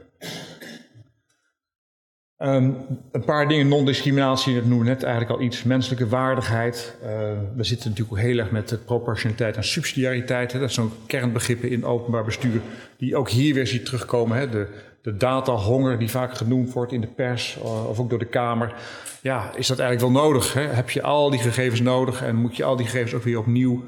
Um, 2.45 2.77
een 3.13 3.25
paar 3.25 3.49
dingen, 3.49 3.69
non-discriminatie, 3.69 4.55
dat 4.55 4.65
noemen 4.65 4.87
we 4.87 4.93
net 4.93 5.03
eigenlijk 5.03 5.33
al 5.33 5.41
iets, 5.41 5.63
menselijke 5.63 6.09
waardigheid. 6.09 6.97
Uh, 7.03 7.09
we 7.57 7.65
zitten 7.65 7.91
natuurlijk 7.91 8.17
ook 8.19 8.25
heel 8.25 8.39
erg 8.39 8.51
met 8.51 8.69
de 8.69 8.77
proportionaliteit 8.77 9.57
en 9.57 9.65
subsidiariteit. 9.65 10.53
Hè. 10.53 10.59
Dat 10.59 10.73
zijn 10.73 10.91
kernbegrippen 11.07 11.71
in 11.71 11.85
openbaar 11.85 12.25
bestuur 12.25 12.61
die 12.97 13.17
ook 13.17 13.31
hier 13.31 13.55
weer 13.55 13.67
ziet 13.67 13.85
terugkomen. 13.85 14.39
Hè. 14.39 14.49
De, 14.49 14.69
de 15.03 15.17
datahonger 15.17 15.99
die 15.99 16.11
vaak 16.11 16.37
genoemd 16.37 16.73
wordt 16.73 16.93
in 16.93 17.01
de 17.01 17.07
pers 17.07 17.57
of 17.87 17.99
ook 17.99 18.11
door 18.11 18.19
de 18.19 18.25
Kamer. 18.25 18.75
Ja, 19.21 19.51
is 19.57 19.67
dat 19.67 19.79
eigenlijk 19.79 20.13
wel 20.13 20.23
nodig? 20.23 20.53
Hè? 20.53 20.63
Heb 20.63 20.91
je 20.91 21.03
al 21.03 21.31
die 21.31 21.41
gegevens 21.41 21.81
nodig 21.81 22.23
en 22.23 22.37
moet 22.37 22.57
je 22.57 22.65
al 22.65 22.77
die 22.77 22.87
gegevens 22.87 23.15
ook 23.15 23.23
weer 23.23 23.39
opnieuw 23.39 23.85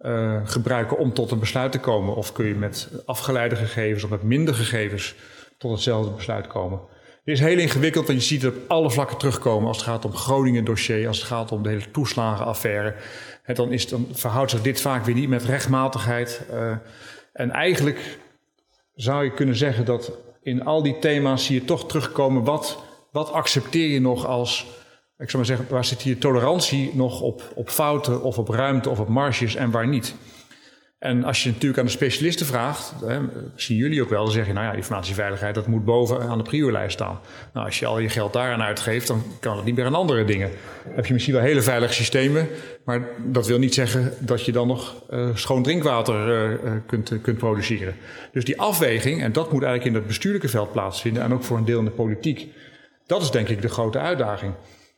uh, 0.00 0.40
gebruiken 0.44 0.98
om 0.98 1.12
tot 1.12 1.30
een 1.30 1.38
besluit 1.38 1.72
te 1.72 1.80
komen? 1.80 2.14
Of 2.14 2.32
kun 2.32 2.46
je 2.46 2.54
met 2.54 2.90
afgeleide 3.06 3.56
gegevens 3.56 4.04
of 4.04 4.10
met 4.10 4.22
minder 4.22 4.54
gegevens 4.54 5.14
tot 5.58 5.70
hetzelfde 5.70 6.10
besluit 6.10 6.46
komen? 6.46 6.80
Het 7.24 7.34
is 7.34 7.40
heel 7.40 7.58
ingewikkeld, 7.58 8.06
want 8.06 8.18
je 8.18 8.24
ziet 8.24 8.42
het 8.42 8.54
op 8.54 8.70
alle 8.70 8.90
vlakken 8.90 9.18
terugkomen 9.18 9.68
als 9.68 9.76
het 9.76 9.86
gaat 9.86 10.04
om 10.04 10.14
Groningen 10.14 10.64
dossier, 10.64 11.08
als 11.08 11.18
het 11.18 11.26
gaat 11.26 11.52
om 11.52 11.62
de 11.62 11.68
hele 11.68 11.90
toeslagenaffaire. 11.90 12.94
En 13.42 13.54
dan, 13.54 13.72
is, 13.72 13.88
dan 13.88 14.06
verhoudt 14.12 14.50
zich 14.50 14.62
dit 14.62 14.80
vaak 14.80 15.04
weer 15.04 15.14
niet 15.14 15.28
met 15.28 15.44
rechtmatigheid. 15.44 16.42
Uh, 16.52 16.76
en 17.32 17.50
eigenlijk 17.50 18.18
zou 18.94 19.24
je 19.24 19.32
kunnen 19.32 19.56
zeggen 19.56 19.84
dat 19.84 20.12
in 20.42 20.64
al 20.64 20.82
die 20.82 20.98
thema's 20.98 21.44
zie 21.44 21.60
je 21.60 21.64
toch 21.64 21.88
terugkomen 21.88 22.44
wat, 22.44 22.82
wat 23.12 23.32
accepteer 23.32 23.88
je 23.88 24.00
nog 24.00 24.26
als, 24.26 24.66
ik 25.18 25.30
zou 25.30 25.36
maar 25.36 25.56
zeggen, 25.56 25.66
waar 25.68 25.84
zit 25.84 26.02
hier 26.02 26.18
tolerantie 26.18 26.90
nog 26.94 27.20
op, 27.20 27.52
op 27.54 27.70
fouten 27.70 28.22
of 28.22 28.38
op 28.38 28.48
ruimte 28.48 28.90
of 28.90 28.98
op 28.98 29.08
marges 29.08 29.54
en 29.54 29.70
waar 29.70 29.88
niet. 29.88 30.14
En 31.02 31.24
als 31.24 31.42
je 31.42 31.50
natuurlijk 31.50 31.78
aan 31.78 31.84
de 31.84 31.90
specialisten 31.90 32.46
vraagt, 32.46 32.94
hè, 33.06 33.18
zien 33.54 33.76
jullie 33.76 34.02
ook 34.02 34.08
wel, 34.08 34.24
dan 34.24 34.32
zeg 34.32 34.46
je, 34.46 34.52
nou 34.52 34.66
ja, 34.66 34.72
informatieveiligheid, 34.72 35.54
dat 35.54 35.66
moet 35.66 35.84
boven 35.84 36.20
aan 36.20 36.38
de 36.38 36.44
priolijst 36.44 36.92
staan. 36.92 37.20
Nou, 37.52 37.66
als 37.66 37.78
je 37.78 37.86
al 37.86 37.98
je 37.98 38.08
geld 38.08 38.32
daaraan 38.32 38.62
uitgeeft, 38.62 39.06
dan 39.06 39.22
kan 39.40 39.56
het 39.56 39.64
niet 39.64 39.76
meer 39.76 39.84
aan 39.84 39.94
andere 39.94 40.24
dingen. 40.24 40.50
Dan 40.84 40.94
heb 40.94 41.06
je 41.06 41.12
misschien 41.12 41.34
wel 41.34 41.42
hele 41.42 41.62
veilige 41.62 41.92
systemen, 41.92 42.48
maar 42.84 43.08
dat 43.24 43.46
wil 43.46 43.58
niet 43.58 43.74
zeggen 43.74 44.12
dat 44.18 44.44
je 44.44 44.52
dan 44.52 44.66
nog 44.66 45.02
uh, 45.10 45.28
schoon 45.34 45.62
drinkwater 45.62 46.28
uh, 46.64 46.70
kunt, 46.86 47.20
kunt 47.22 47.38
produceren. 47.38 47.94
Dus 48.32 48.44
die 48.44 48.60
afweging, 48.60 49.22
en 49.22 49.32
dat 49.32 49.52
moet 49.52 49.62
eigenlijk 49.62 49.94
in 49.94 50.00
het 50.00 50.06
bestuurlijke 50.06 50.48
veld 50.48 50.72
plaatsvinden, 50.72 51.22
en 51.22 51.32
ook 51.32 51.44
voor 51.44 51.56
een 51.56 51.64
deel 51.64 51.78
in 51.78 51.84
de 51.84 51.90
politiek, 51.90 52.48
dat 53.06 53.22
is 53.22 53.30
denk 53.30 53.48
ik 53.48 53.62
de 53.62 53.68
grote 53.68 53.98
uitdaging. 53.98 54.52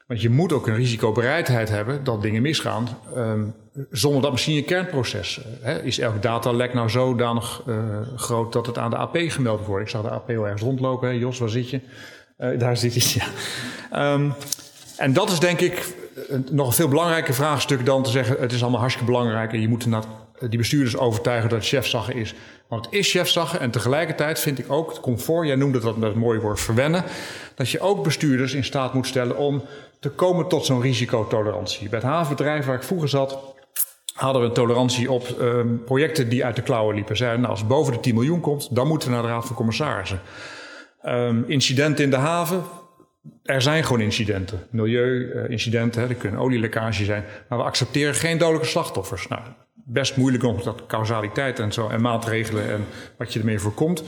Want 0.06 0.22
je 0.22 0.30
moet 0.30 0.52
ook 0.52 0.66
een 0.66 0.74
risicobereidheid 0.74 1.68
hebben 1.68 2.04
dat 2.04 2.22
dingen 2.22 2.42
misgaan. 2.42 2.88
Um, 3.16 3.54
zonder 3.90 4.22
dat 4.22 4.30
misschien 4.30 4.56
een 4.56 4.64
kernproces. 4.64 5.40
Hè, 5.60 5.82
is 5.82 5.98
elk 5.98 6.22
datalek 6.22 6.74
nou 6.74 6.90
zodanig 6.90 7.62
uh, 7.66 7.76
groot 8.16 8.52
dat 8.52 8.66
het 8.66 8.78
aan 8.78 8.90
de 8.90 8.96
AP 8.96 9.16
gemeld 9.16 9.66
wordt? 9.66 9.84
Ik 9.84 9.90
zag 9.90 10.02
de 10.02 10.10
AP 10.10 10.26
wel 10.26 10.44
ergens 10.44 10.62
rondlopen. 10.62 11.08
Hè. 11.08 11.14
Jos, 11.14 11.38
waar 11.38 11.48
zit 11.48 11.70
je? 11.70 11.80
Uh, 12.38 12.58
daar 12.58 12.76
zit 12.76 12.94
hij, 12.94 13.22
ja. 13.90 14.12
Um, 14.12 14.34
en 14.96 15.12
dat 15.12 15.30
is 15.30 15.38
denk 15.38 15.60
ik 15.60 15.94
nog 16.50 16.66
een 16.66 16.72
veel 16.72 16.88
belangrijker 16.88 17.34
vraagstuk 17.34 17.86
dan 17.86 18.02
te 18.02 18.10
zeggen... 18.10 18.36
het 18.40 18.52
is 18.52 18.62
allemaal 18.62 18.80
hartstikke 18.80 19.10
belangrijk 19.10 19.52
en 19.52 19.60
je 19.60 19.68
moet 19.68 19.86
die 20.48 20.58
bestuurders 20.58 20.96
overtuigen 20.96 21.48
dat 21.48 21.58
het 21.58 21.68
chefzaggen 21.68 22.14
is. 22.14 22.34
Want 22.68 22.84
het 22.84 22.94
is 22.94 23.10
chefzaggen 23.10 23.60
en 23.60 23.70
tegelijkertijd 23.70 24.40
vind 24.40 24.58
ik 24.58 24.72
ook 24.72 24.88
het 24.88 25.00
comfort... 25.00 25.46
jij 25.46 25.56
noemde 25.56 25.80
dat 25.80 25.96
met 25.96 26.08
het 26.08 26.18
mooie 26.18 26.40
woord 26.40 26.60
verwennen... 26.60 27.04
dat 27.54 27.70
je 27.70 27.80
ook 27.80 28.04
bestuurders 28.04 28.54
in 28.54 28.64
staat 28.64 28.94
moet 28.94 29.06
stellen 29.06 29.36
om 29.36 29.62
te 30.00 30.10
komen 30.10 30.48
tot 30.48 30.66
zo'n 30.66 30.80
risicotolerantie. 30.80 31.88
Bij 31.88 31.98
het 31.98 32.08
havenbedrijf 32.08 32.66
waar 32.66 32.76
ik 32.76 32.82
vroeger 32.82 33.08
zat, 33.08 33.38
hadden 34.14 34.42
we 34.42 34.48
een 34.48 34.54
tolerantie 34.54 35.10
op 35.10 35.36
um, 35.40 35.82
projecten 35.84 36.28
die 36.28 36.44
uit 36.44 36.56
de 36.56 36.62
klauwen 36.62 36.94
liepen. 36.94 37.16
Zeiden, 37.16 37.38
nou, 37.40 37.50
als 37.50 37.60
het 37.60 37.68
boven 37.68 37.92
de 37.92 38.00
10 38.00 38.14
miljoen 38.14 38.40
komt, 38.40 38.74
dan 38.74 38.86
moeten 38.86 39.08
we 39.08 39.14
naar 39.14 39.22
de 39.22 39.28
Raad 39.28 39.46
van 39.46 39.56
Commissarissen. 39.56 40.20
Um, 41.04 41.44
incidenten 41.46 42.04
in 42.04 42.10
de 42.10 42.16
haven. 42.16 42.62
Er 43.42 43.62
zijn 43.62 43.84
gewoon 43.84 44.00
incidenten. 44.00 44.66
Milieu-incidenten, 44.70 46.02
uh, 46.02 46.08
er 46.08 46.14
kunnen 46.14 46.40
olielekkage 46.40 47.04
zijn. 47.04 47.24
Maar 47.48 47.58
we 47.58 47.64
accepteren 47.64 48.14
geen 48.14 48.38
dodelijke 48.38 48.68
slachtoffers. 48.68 49.28
Nou, 49.28 49.42
best 49.84 50.16
moeilijk 50.16 50.42
nog 50.42 50.62
dat 50.62 50.86
causaliteit 50.86 51.58
en 51.58 51.72
zo 51.72 51.88
en 51.88 52.00
maatregelen 52.00 52.70
en 52.70 52.84
wat 53.18 53.32
je 53.32 53.38
ermee 53.38 53.58
voorkomt. 53.58 54.04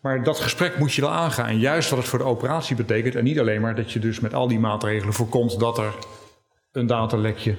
Maar 0.00 0.24
dat 0.24 0.40
gesprek 0.40 0.78
moet 0.78 0.92
je 0.92 1.00
wel 1.00 1.10
aangaan. 1.10 1.46
En 1.46 1.58
juist 1.58 1.90
wat 1.90 1.98
het 1.98 2.08
voor 2.08 2.18
de 2.18 2.24
operatie 2.24 2.76
betekent. 2.76 3.14
En 3.14 3.24
niet 3.24 3.38
alleen 3.40 3.60
maar 3.60 3.74
dat 3.74 3.92
je 3.92 3.98
dus 3.98 4.20
met 4.20 4.34
al 4.34 4.48
die 4.48 4.58
maatregelen 4.58 5.14
voorkomt 5.14 5.60
dat 5.60 5.78
er 5.78 5.94
een 6.72 6.86
datalekje. 6.86 7.54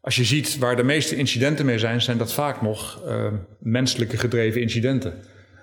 Als 0.00 0.16
je 0.16 0.24
ziet 0.24 0.58
waar 0.58 0.76
de 0.76 0.82
meeste 0.82 1.16
incidenten 1.16 1.66
mee 1.66 1.78
zijn, 1.78 2.00
zijn 2.00 2.18
dat 2.18 2.32
vaak 2.32 2.62
nog 2.62 3.00
uh, 3.06 3.26
menselijke 3.58 4.16
gedreven 4.16 4.60
incidenten. 4.60 5.14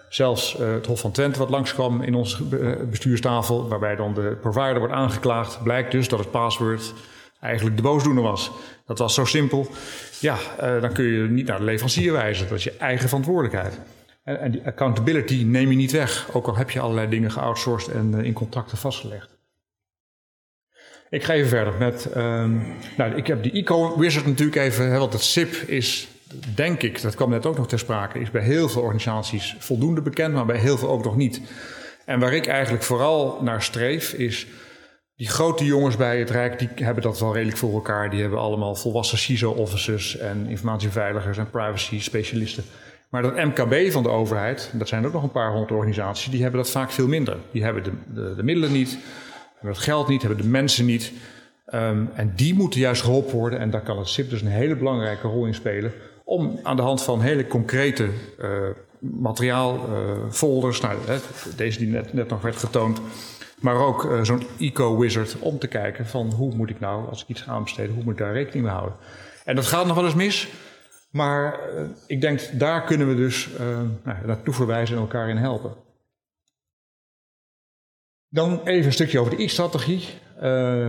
Zelfs 0.09 0.59
uh, 0.59 0.71
het 0.71 0.85
Hof 0.85 0.99
van 0.99 1.11
Twente, 1.11 1.39
wat 1.39 1.49
langskwam 1.49 2.01
in 2.01 2.15
onze 2.15 2.43
bestuurstafel, 2.89 3.67
waarbij 3.67 3.95
dan 3.95 4.13
de 4.13 4.37
provider 4.41 4.79
wordt 4.79 4.93
aangeklaagd, 4.93 5.63
blijkt 5.63 5.91
dus 5.91 6.07
dat 6.07 6.19
het 6.19 6.31
password 6.31 6.93
eigenlijk 7.39 7.75
de 7.75 7.81
boosdoener 7.81 8.23
was. 8.23 8.51
Dat 8.85 8.97
was 8.97 9.13
zo 9.13 9.25
simpel. 9.25 9.67
Ja, 10.19 10.37
uh, 10.61 10.81
dan 10.81 10.93
kun 10.93 11.05
je 11.05 11.29
niet 11.29 11.47
naar 11.47 11.57
de 11.57 11.63
leverancier 11.63 12.11
wijzen. 12.11 12.47
Dat 12.47 12.57
is 12.57 12.63
je 12.63 12.77
eigen 12.77 13.07
verantwoordelijkheid. 13.07 13.79
En, 14.23 14.39
en 14.39 14.51
die 14.51 14.65
accountability 14.65 15.43
neem 15.43 15.69
je 15.69 15.75
niet 15.75 15.91
weg, 15.91 16.29
ook 16.33 16.47
al 16.47 16.55
heb 16.55 16.69
je 16.69 16.79
allerlei 16.79 17.09
dingen 17.09 17.31
geoutsourced 17.31 17.93
en 17.93 18.13
uh, 18.15 18.23
in 18.23 18.33
contracten 18.33 18.77
vastgelegd. 18.77 19.37
Ik 21.09 21.23
ga 21.23 21.33
even 21.33 21.49
verder 21.49 21.73
met, 21.79 22.15
um, 22.17 22.63
nou, 22.97 23.15
ik 23.15 23.27
heb 23.27 23.43
die 23.43 23.51
Eco-wizard 23.51 24.25
natuurlijk 24.25 24.57
even, 24.57 24.91
hè, 24.91 24.97
want 24.97 25.13
het 25.13 25.21
SIP 25.21 25.53
is, 25.53 26.07
denk 26.55 26.81
ik, 26.81 27.01
dat 27.01 27.15
kwam 27.15 27.29
net 27.29 27.45
ook 27.45 27.57
nog 27.57 27.67
ter 27.67 27.79
sprake, 27.79 28.19
is 28.19 28.31
bij 28.31 28.41
heel 28.41 28.69
veel 28.69 28.81
organisaties 28.81 29.55
voldoende 29.59 30.01
bekend, 30.01 30.33
maar 30.33 30.45
bij 30.45 30.57
heel 30.57 30.77
veel 30.77 30.89
ook 30.89 31.03
nog 31.03 31.15
niet. 31.15 31.41
En 32.05 32.19
waar 32.19 32.33
ik 32.33 32.47
eigenlijk 32.47 32.83
vooral 32.83 33.39
naar 33.41 33.63
streef 33.63 34.13
is, 34.13 34.47
die 35.17 35.27
grote 35.27 35.65
jongens 35.65 35.95
bij 35.95 36.19
het 36.19 36.29
Rijk, 36.29 36.59
die 36.59 36.69
hebben 36.75 37.03
dat 37.03 37.19
wel 37.19 37.33
redelijk 37.33 37.57
voor 37.57 37.73
elkaar. 37.73 38.09
Die 38.09 38.21
hebben 38.21 38.39
allemaal 38.39 38.75
volwassen 38.75 39.17
CISO-officers 39.17 40.17
en 40.17 40.47
informatieveiligers 40.47 41.37
en 41.37 41.49
privacy-specialisten. 41.49 42.63
Maar 43.09 43.21
dat 43.21 43.35
MKB 43.35 43.91
van 43.91 44.03
de 44.03 44.09
overheid, 44.09 44.71
dat 44.73 44.87
zijn 44.87 45.05
ook 45.05 45.13
nog 45.13 45.23
een 45.23 45.31
paar 45.31 45.51
honderd 45.51 45.71
organisaties, 45.71 46.31
die 46.31 46.41
hebben 46.41 46.61
dat 46.61 46.69
vaak 46.69 46.91
veel 46.91 47.07
minder. 47.07 47.37
Die 47.51 47.63
hebben 47.63 47.83
de, 47.83 47.91
de, 48.13 48.35
de 48.35 48.43
middelen 48.43 48.71
niet, 48.71 48.97
hebben 49.53 49.71
het 49.71 49.83
geld 49.83 50.07
niet, 50.07 50.21
hebben 50.21 50.41
de 50.41 50.47
mensen 50.47 50.85
niet. 50.85 51.11
Um, 51.73 52.09
en 52.13 52.33
die 52.35 52.53
moeten 52.53 52.79
juist 52.79 53.01
geholpen 53.01 53.35
worden. 53.35 53.59
En 53.59 53.69
daar 53.69 53.81
kan 53.81 53.97
het 53.97 54.07
SIP 54.07 54.29
dus 54.29 54.41
een 54.41 54.47
hele 54.47 54.75
belangrijke 54.75 55.27
rol 55.27 55.45
in 55.45 55.53
spelen. 55.53 55.93
Om 56.23 56.59
aan 56.63 56.75
de 56.75 56.81
hand 56.81 57.03
van 57.03 57.21
hele 57.21 57.47
concrete 57.47 58.09
uh, 58.41 58.49
materiaal, 58.99 59.79
folders, 60.31 60.81
nou, 60.81 60.97
deze 61.55 61.77
die 61.77 61.87
net, 61.87 62.13
net 62.13 62.29
nog 62.29 62.41
werd 62.41 62.55
getoond. 62.55 63.01
Maar 63.59 63.75
ook 63.75 64.19
zo'n 64.23 64.43
eco-wizard 64.59 65.39
om 65.39 65.59
te 65.59 65.67
kijken 65.67 66.05
van 66.05 66.31
hoe 66.33 66.55
moet 66.55 66.69
ik 66.69 66.79
nou, 66.79 67.09
als 67.09 67.21
ik 67.21 67.27
iets 67.27 67.41
ga 67.41 67.51
aanbesteden, 67.51 67.93
hoe 67.95 68.03
moet 68.03 68.13
ik 68.13 68.19
daar 68.19 68.33
rekening 68.33 68.65
mee 68.65 68.73
houden. 68.73 68.97
En 69.45 69.55
dat 69.55 69.65
gaat 69.65 69.85
nog 69.85 69.95
wel 69.95 70.05
eens 70.05 70.13
mis, 70.13 70.47
maar 71.11 71.59
ik 72.07 72.21
denk 72.21 72.59
daar 72.59 72.83
kunnen 72.83 73.07
we 73.07 73.15
dus 73.15 73.49
nou, 74.03 74.17
naartoe 74.25 74.53
verwijzen 74.53 74.95
en 74.95 75.01
elkaar 75.01 75.29
in 75.29 75.37
helpen. 75.37 75.75
Dan 78.29 78.61
even 78.63 78.85
een 78.85 78.93
stukje 78.93 79.19
over 79.19 79.35
de 79.35 79.43
I-strategie. 79.43 80.03
Uh, 80.35 80.41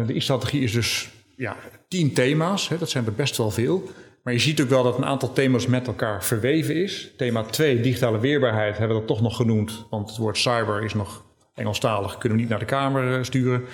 de 0.06 0.14
I-strategie 0.14 0.62
is 0.62 0.72
dus 0.72 1.10
ja, 1.36 1.56
tien 1.88 2.14
thema's, 2.14 2.68
hè, 2.68 2.78
dat 2.78 2.90
zijn 2.90 3.06
er 3.06 3.12
best 3.12 3.36
wel 3.36 3.50
veel. 3.50 3.90
Maar 4.28 4.36
je 4.36 4.42
ziet 4.42 4.62
ook 4.62 4.68
wel 4.68 4.82
dat 4.82 4.96
een 4.96 5.04
aantal 5.04 5.32
thema's 5.32 5.66
met 5.66 5.86
elkaar 5.86 6.24
verweven 6.24 6.74
is. 6.82 7.12
Thema 7.16 7.42
2, 7.42 7.80
digitale 7.80 8.18
weerbaarheid, 8.18 8.78
hebben 8.78 8.96
we 8.96 9.02
dat 9.02 9.16
toch 9.16 9.20
nog 9.22 9.36
genoemd. 9.36 9.86
Want 9.90 10.08
het 10.08 10.18
woord 10.18 10.38
cyber 10.38 10.84
is 10.84 10.94
nog 10.94 11.24
Engelstalig, 11.54 12.18
kunnen 12.18 12.38
we 12.38 12.44
niet 12.44 12.50
naar 12.50 12.60
de 12.60 12.64
Kamer 12.64 13.14
eh, 13.14 13.22
sturen. 13.22 13.64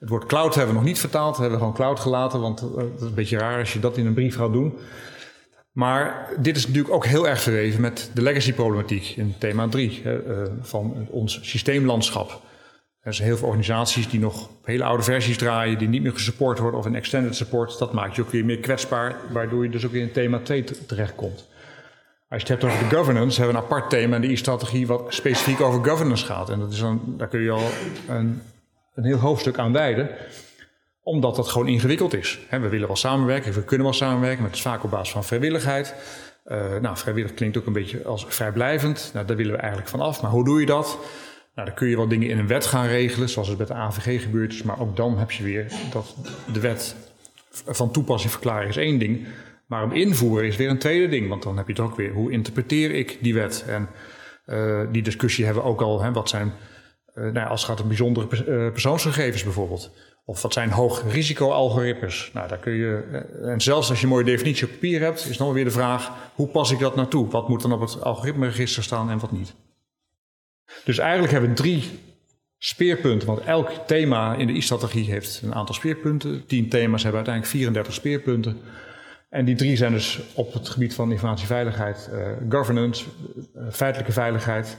Het 0.00 0.08
woord 0.08 0.26
cloud 0.26 0.54
hebben 0.54 0.74
we 0.74 0.80
nog 0.80 0.88
niet 0.88 0.98
vertaald, 0.98 1.36
hebben 1.36 1.52
we 1.52 1.58
gewoon 1.58 1.74
cloud 1.74 2.00
gelaten. 2.00 2.40
Want 2.40 2.62
uh, 2.62 2.76
dat 2.76 2.84
is 2.96 3.02
een 3.02 3.14
beetje 3.14 3.38
raar 3.38 3.58
als 3.58 3.72
je 3.72 3.80
dat 3.80 3.96
in 3.96 4.06
een 4.06 4.14
brief 4.14 4.36
gaat 4.36 4.52
doen. 4.52 4.78
Maar 5.72 6.28
dit 6.40 6.56
is 6.56 6.66
natuurlijk 6.66 6.94
ook 6.94 7.06
heel 7.06 7.28
erg 7.28 7.40
verweven 7.40 7.80
met 7.80 8.10
de 8.14 8.22
legacy-problematiek 8.22 9.16
in 9.16 9.34
thema 9.38 9.68
3 9.68 10.02
uh, 10.04 10.16
van 10.60 11.06
ons 11.10 11.38
systeemlandschap. 11.42 12.42
Er 13.08 13.14
zijn 13.14 13.28
heel 13.28 13.36
veel 13.36 13.46
organisaties 13.46 14.08
die 14.08 14.20
nog 14.20 14.50
hele 14.64 14.84
oude 14.84 15.02
versies 15.02 15.36
draaien, 15.36 15.78
die 15.78 15.88
niet 15.88 16.02
meer 16.02 16.12
gesupport 16.12 16.58
worden 16.58 16.80
of 16.80 16.86
in 16.86 16.94
extended 16.94 17.36
support. 17.36 17.78
Dat 17.78 17.92
maakt 17.92 18.16
je 18.16 18.22
ook 18.22 18.30
weer 18.30 18.44
meer 18.44 18.58
kwetsbaar, 18.58 19.16
waardoor 19.32 19.64
je 19.64 19.70
dus 19.70 19.86
ook 19.86 19.92
in 19.92 20.12
thema 20.12 20.38
2 20.38 20.64
terechtkomt. 20.86 21.46
Als 22.28 22.42
je 22.42 22.48
het 22.48 22.48
hebt 22.48 22.64
over 22.64 22.88
de 22.88 22.96
governance, 22.96 23.40
hebben 23.40 23.56
we 23.56 23.62
een 23.62 23.66
apart 23.66 23.90
thema 23.90 24.14
in 24.14 24.20
de 24.20 24.32
e-strategie 24.32 24.86
wat 24.86 25.06
specifiek 25.08 25.60
over 25.60 25.84
governance 25.84 26.26
gaat. 26.26 26.50
En 26.50 26.58
dat 26.58 26.72
is 26.72 26.78
dan, 26.78 27.14
daar 27.16 27.28
kun 27.28 27.40
je 27.40 27.50
al 27.50 27.68
een, 28.08 28.42
een 28.94 29.04
heel 29.04 29.18
hoofdstuk 29.18 29.58
aan 29.58 29.72
wijden, 29.72 30.10
omdat 31.02 31.36
dat 31.36 31.48
gewoon 31.48 31.68
ingewikkeld 31.68 32.14
is. 32.14 32.38
we 32.50 32.68
willen 32.68 32.86
wel 32.86 32.96
samenwerken, 32.96 33.52
we 33.52 33.64
kunnen 33.64 33.86
wel 33.86 33.94
samenwerken, 33.94 34.38
maar 34.38 34.48
het 34.48 34.58
is 34.58 34.64
vaak 34.64 34.84
op 34.84 34.90
basis 34.90 35.12
van 35.12 35.24
vrijwilligheid. 35.24 35.94
Uh, 36.46 36.76
nou, 36.80 36.96
vrijwillig 36.96 37.34
klinkt 37.34 37.58
ook 37.58 37.66
een 37.66 37.72
beetje 37.72 38.04
als 38.04 38.26
vrijblijvend. 38.28 39.10
Nou, 39.14 39.26
daar 39.26 39.36
willen 39.36 39.52
we 39.52 39.58
eigenlijk 39.58 39.90
van 39.90 40.00
af. 40.00 40.22
Maar 40.22 40.30
hoe 40.30 40.44
doe 40.44 40.60
je 40.60 40.66
dat? 40.66 40.98
Nou, 41.58 41.70
dan 41.70 41.78
kun 41.78 41.88
je 41.88 41.96
wel 41.96 42.08
dingen 42.08 42.28
in 42.28 42.38
een 42.38 42.46
wet 42.46 42.66
gaan 42.66 42.86
regelen, 42.86 43.28
zoals 43.28 43.48
het 43.48 43.58
met 43.58 43.68
de 43.68 43.74
AVG 43.74 44.22
gebeurd 44.22 44.52
is. 44.52 44.62
Maar 44.62 44.80
ook 44.80 44.96
dan 44.96 45.18
heb 45.18 45.30
je 45.30 45.42
weer 45.42 45.72
dat 45.92 46.16
de 46.52 46.60
wet 46.60 46.96
van 47.50 47.90
toepassing 47.90 48.32
verklaren 48.32 48.68
is 48.68 48.76
één 48.76 48.98
ding. 48.98 49.26
Maar 49.66 49.80
hem 49.80 49.92
invoeren 49.92 50.46
is 50.46 50.56
weer 50.56 50.68
een 50.70 50.78
tweede 50.78 51.08
ding. 51.08 51.28
Want 51.28 51.42
dan 51.42 51.56
heb 51.56 51.66
je 51.66 51.72
het 51.72 51.82
ook 51.82 51.96
weer, 51.96 52.12
hoe 52.12 52.30
interpreteer 52.30 52.90
ik 52.90 53.18
die 53.20 53.34
wet? 53.34 53.64
En 53.68 53.88
uh, 54.46 54.80
die 54.92 55.02
discussie 55.02 55.44
hebben 55.44 55.62
we 55.62 55.68
ook 55.68 55.80
al. 55.80 56.02
Hè, 56.02 56.12
wat 56.12 56.28
zijn, 56.28 56.52
uh, 57.14 57.32
nou, 57.32 57.48
als 57.48 57.60
het 57.60 57.70
gaat 57.70 57.80
om 57.80 57.88
bijzondere 57.88 58.26
uh, 58.26 58.72
persoonsgegevens 58.72 59.42
bijvoorbeeld. 59.42 59.90
Of 60.24 60.42
wat 60.42 60.52
zijn 60.52 60.70
hoog 60.70 61.12
risico 61.12 61.50
algoritmes? 61.50 62.30
Nou, 62.34 62.48
daar 62.48 62.58
kun 62.58 62.72
je, 62.72 63.02
en 63.42 63.60
zelfs 63.60 63.88
als 63.88 63.98
je 63.98 64.04
een 64.04 64.12
mooie 64.12 64.24
definitie 64.24 64.66
op 64.66 64.72
papier 64.72 65.00
hebt, 65.00 65.26
is 65.28 65.36
dan 65.36 65.52
weer 65.52 65.64
de 65.64 65.70
vraag: 65.70 66.10
hoe 66.34 66.48
pas 66.48 66.70
ik 66.70 66.78
dat 66.78 66.96
naartoe? 66.96 67.28
Wat 67.28 67.48
moet 67.48 67.62
dan 67.62 67.72
op 67.72 67.80
het 67.80 68.02
algoritmeregister 68.02 68.82
staan 68.82 69.10
en 69.10 69.18
wat 69.18 69.32
niet? 69.32 69.54
Dus 70.88 70.98
eigenlijk 70.98 71.32
hebben 71.32 71.50
we 71.50 71.56
drie 71.56 71.82
speerpunten, 72.58 73.26
want 73.26 73.40
elk 73.40 73.70
thema 73.86 74.34
in 74.34 74.46
de 74.46 74.52
I-strategie 74.52 75.10
heeft 75.10 75.40
een 75.44 75.54
aantal 75.54 75.74
speerpunten. 75.74 76.46
Tien 76.46 76.68
thema's 76.68 77.02
hebben 77.02 77.24
uiteindelijk 77.24 77.56
34 77.56 77.94
speerpunten. 77.94 78.56
En 79.28 79.44
die 79.44 79.54
drie 79.54 79.76
zijn 79.76 79.92
dus 79.92 80.20
op 80.34 80.52
het 80.52 80.68
gebied 80.68 80.94
van 80.94 81.12
informatieveiligheid, 81.12 82.10
uh, 82.12 82.26
governance, 82.48 83.04
uh, 83.56 83.62
feitelijke 83.70 84.12
veiligheid. 84.12 84.78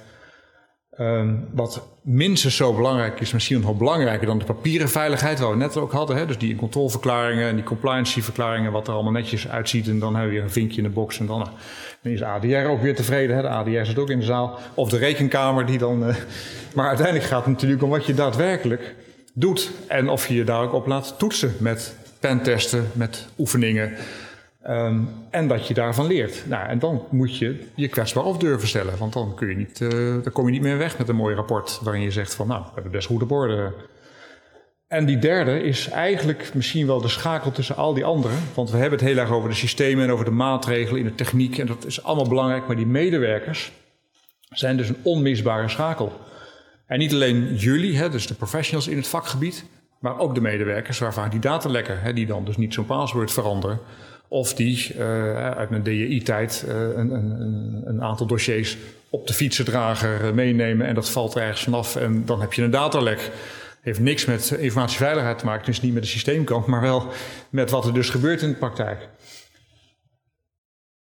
Um, 1.02 1.48
wat 1.52 1.88
minstens 2.02 2.56
zo 2.56 2.74
belangrijk 2.74 3.20
is, 3.20 3.32
misschien 3.32 3.62
nog 3.62 3.78
belangrijker 3.78 4.28
dan 4.28 4.38
de 4.38 4.46
papieren 4.46 4.90
veiligheid, 4.90 5.40
waar 5.40 5.50
we 5.50 5.56
net 5.56 5.78
ook 5.78 5.92
hadden. 5.92 6.16
Hè? 6.16 6.26
Dus 6.26 6.38
die 6.38 6.56
controleverklaringen 6.56 7.48
en 7.48 7.56
die 7.56 7.64
complianceverklaringen, 7.64 8.72
wat 8.72 8.88
er 8.88 8.94
allemaal 8.94 9.12
netjes 9.12 9.48
uitziet. 9.48 9.88
En 9.88 10.00
dan 10.00 10.14
hebben 10.14 10.30
we 10.30 10.36
weer 10.36 10.44
een 10.44 10.54
vinkje 10.54 10.78
in 10.78 10.84
de 10.84 10.90
box 10.90 11.20
en 11.20 11.26
dan 11.26 11.40
nou, 11.40 11.50
dan 12.02 12.12
is 12.12 12.24
ADR 12.24 12.70
ook 12.70 12.82
weer 12.82 12.96
tevreden. 12.96 13.36
Hè? 13.36 13.42
De 13.42 13.48
ADR 13.48 13.86
zit 13.86 13.98
ook 13.98 14.10
in 14.10 14.20
de 14.20 14.26
zaal. 14.26 14.60
Of 14.74 14.90
de 14.90 14.98
rekenkamer 14.98 15.66
die 15.66 15.78
dan. 15.78 16.08
Uh, 16.08 16.16
maar 16.76 16.88
uiteindelijk 16.88 17.26
gaat 17.26 17.46
het 17.46 17.54
natuurlijk 17.54 17.84
om 17.84 17.90
wat 17.90 18.06
je 18.06 18.14
daadwerkelijk 18.14 18.96
doet. 19.34 19.72
En 19.88 20.10
of 20.10 20.28
je 20.28 20.34
je 20.34 20.44
daar 20.44 20.62
ook 20.62 20.74
op 20.74 20.88
laat 20.88 21.16
toetsen 21.18 21.56
met 21.60 21.96
pentesten, 22.20 22.88
met 22.94 23.28
oefeningen. 23.38 23.94
Um, 24.68 25.10
en 25.30 25.48
dat 25.48 25.68
je 25.68 25.74
daarvan 25.74 26.08
leert. 26.08 26.44
Nou, 26.48 26.68
en 26.68 26.80
dan 26.80 27.04
moet 27.10 27.38
je 27.38 27.68
je 27.76 27.88
kwetsbaar 27.88 28.24
op 28.24 28.40
durven 28.40 28.68
stellen. 28.68 28.98
Want 28.98 29.14
dan, 29.14 29.36
kun 29.36 29.50
je 29.50 29.56
niet, 29.56 29.80
uh, 29.80 29.90
dan 30.24 30.32
kom 30.32 30.46
je 30.46 30.52
niet 30.52 30.62
meer 30.62 30.78
weg 30.78 30.98
met 30.98 31.10
een 31.10 31.16
mooi 31.16 31.36
rapport 31.36 31.80
waarin 31.84 32.02
je 32.02 32.12
zegt 32.12 32.34
van 32.34 32.48
nou, 32.48 32.62
we 32.62 32.70
hebben 32.74 32.92
best 32.92 33.08
goede 33.08 33.26
borden 33.26 33.74
en 34.90 35.06
die 35.06 35.20
derde 35.20 35.62
is 35.64 35.90
eigenlijk 35.90 36.52
misschien 36.54 36.88
wel 36.88 37.02
de 37.02 37.08
schakel 37.08 37.52
tussen 37.52 37.76
al 37.76 37.94
die 37.94 38.06
anderen. 38.06 38.38
Want 38.54 38.72
we 38.72 38.78
hebben 38.78 39.00
het 39.00 39.08
heel 39.08 39.18
erg 39.18 39.32
over 39.32 39.50
de 39.50 39.56
systemen 39.56 40.04
en 40.04 40.12
over 40.12 40.26
de 40.26 40.32
maatregelen 40.32 41.00
in 41.00 41.06
de 41.06 41.16
techniek. 41.16 41.58
En 41.58 41.68
dat 41.68 41.86
is 41.86 42.04
allemaal 42.04 42.28
belangrijk. 42.28 42.68
Maar 42.68 42.76
die 42.76 42.86
medewerkers 42.86 43.72
zijn 44.50 44.78
dus 44.78 44.90
een 44.90 44.98
onmisbare 45.04 45.70
schakel. 45.70 46.20
En 46.86 47.00
niet 47.00 47.14
alleen 47.14 47.56
jullie, 47.56 47.98
hè, 47.98 48.10
dus 48.10 48.28
de 48.28 48.34
professionals 48.34 48.88
in 48.88 48.98
het 48.98 49.08
vakgebied. 49.08 49.66
Maar 50.00 50.20
ook 50.20 50.36
de 50.36 50.42
medewerkers 50.42 51.00
waarvan 51.00 51.30
die 51.30 51.40
datalekken, 51.40 52.02
hè, 52.02 52.14
die 52.14 52.26
dan 52.26 52.46
dus 52.46 52.58
niet 52.58 52.74
zo'n 52.74 52.86
password 52.86 53.32
veranderen. 53.32 53.80
Of 54.32 54.54
die 54.54 54.92
uh, 54.96 55.52
uit 55.52 55.70
mijn 55.70 55.84
DJI-tijd 55.84 56.66
uh, 56.68 56.74
een, 56.74 57.12
een, 57.12 57.82
een, 57.86 58.02
aantal 58.02 58.26
dossiers 58.26 58.78
op 59.10 59.28
de 59.28 59.34
fietsendrager 59.34 60.36
meenemen. 60.36 60.88
En 60.88 60.96
dat 60.96 61.10
valt 61.10 61.36
er 61.36 61.42
ergens 61.42 61.64
vanaf 61.64 61.96
en 61.96 62.26
dan 62.26 62.42
heb 62.42 62.54
je 62.54 62.62
een 62.62 62.72
datalek 62.72 63.32
heeft 63.82 64.00
niks 64.00 64.26
met 64.26 64.52
informatieveiligheid 64.52 65.40
te 65.40 65.46
maken, 65.46 65.66
dus 65.66 65.82
niet 65.82 65.94
met 65.94 66.04
de 66.04 66.10
systeemkant, 66.10 66.66
maar 66.66 66.82
wel 66.82 67.08
met 67.50 67.70
wat 67.70 67.86
er 67.86 67.94
dus 67.94 68.10
gebeurt 68.10 68.42
in 68.42 68.50
de 68.50 68.56
praktijk. 68.56 69.10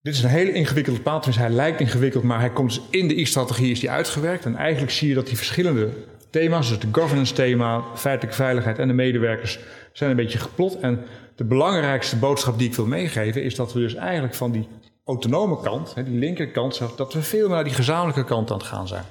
Dit 0.03 0.15
is 0.15 0.23
een 0.23 0.29
hele 0.29 0.53
ingewikkelde 0.53 1.21
dus 1.25 1.37
hij 1.37 1.51
lijkt 1.51 1.81
ingewikkeld, 1.81 2.25
maar 2.25 2.41
hij 2.41 2.51
komt 2.51 2.75
dus 2.75 2.83
in 2.91 3.09
de 3.09 3.15
I-strategie 3.15 3.71
is 3.71 3.81
die 3.81 3.91
uitgewerkt. 3.91 4.45
En 4.45 4.57
eigenlijk 4.57 4.93
zie 4.93 5.09
je 5.09 5.15
dat 5.15 5.27
die 5.27 5.37
verschillende 5.37 5.89
thema's, 6.31 6.69
dus 6.69 6.79
de 6.79 6.89
governance 6.93 7.35
thema, 7.35 7.85
feitelijke 7.95 8.37
veiligheid 8.37 8.79
en 8.79 8.89
de 8.89 8.95
medewerkers, 8.95 9.59
zijn 9.93 10.11
een 10.11 10.17
beetje 10.17 10.39
geplot. 10.39 10.81
En 10.81 11.01
de 11.41 11.47
belangrijkste 11.47 12.17
boodschap 12.17 12.59
die 12.59 12.69
ik 12.69 12.75
wil 12.75 12.87
meegeven 12.87 13.43
is 13.43 13.55
dat 13.55 13.73
we 13.73 13.81
dus 13.81 13.95
eigenlijk 13.95 14.35
van 14.35 14.51
die 14.51 14.69
autonome 15.05 15.61
kant, 15.61 15.95
die 15.95 16.19
linkerkant, 16.19 16.83
dat 16.97 17.13
we 17.13 17.23
veel 17.23 17.47
meer 17.47 17.55
naar 17.55 17.65
die 17.65 17.73
gezamenlijke 17.73 18.25
kant 18.25 18.51
aan 18.51 18.59
het 18.59 18.67
gaan 18.67 18.89
zijn. 18.89 19.05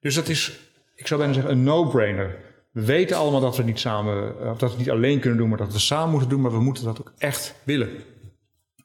Dus 0.00 0.14
dat 0.14 0.28
is, 0.28 0.58
ik 0.94 1.06
zou 1.06 1.20
bijna 1.20 1.34
zeggen, 1.34 1.52
een 1.52 1.62
no-brainer. 1.62 2.36
We 2.72 2.84
weten 2.84 3.16
allemaal 3.16 3.40
dat 3.40 3.56
we 3.56 3.62
niet 3.62 3.78
samen, 3.78 4.28
of 4.50 4.58
dat 4.58 4.60
we 4.60 4.66
het 4.66 4.78
niet 4.78 4.90
alleen 4.90 5.20
kunnen 5.20 5.38
doen, 5.38 5.48
maar 5.48 5.58
dat 5.58 5.72
we 5.72 5.78
samen 5.78 6.10
moeten 6.10 6.28
doen, 6.28 6.40
maar 6.40 6.52
we 6.52 6.60
moeten 6.60 6.84
dat 6.84 7.00
ook 7.00 7.12
echt 7.18 7.54
willen. 7.62 7.90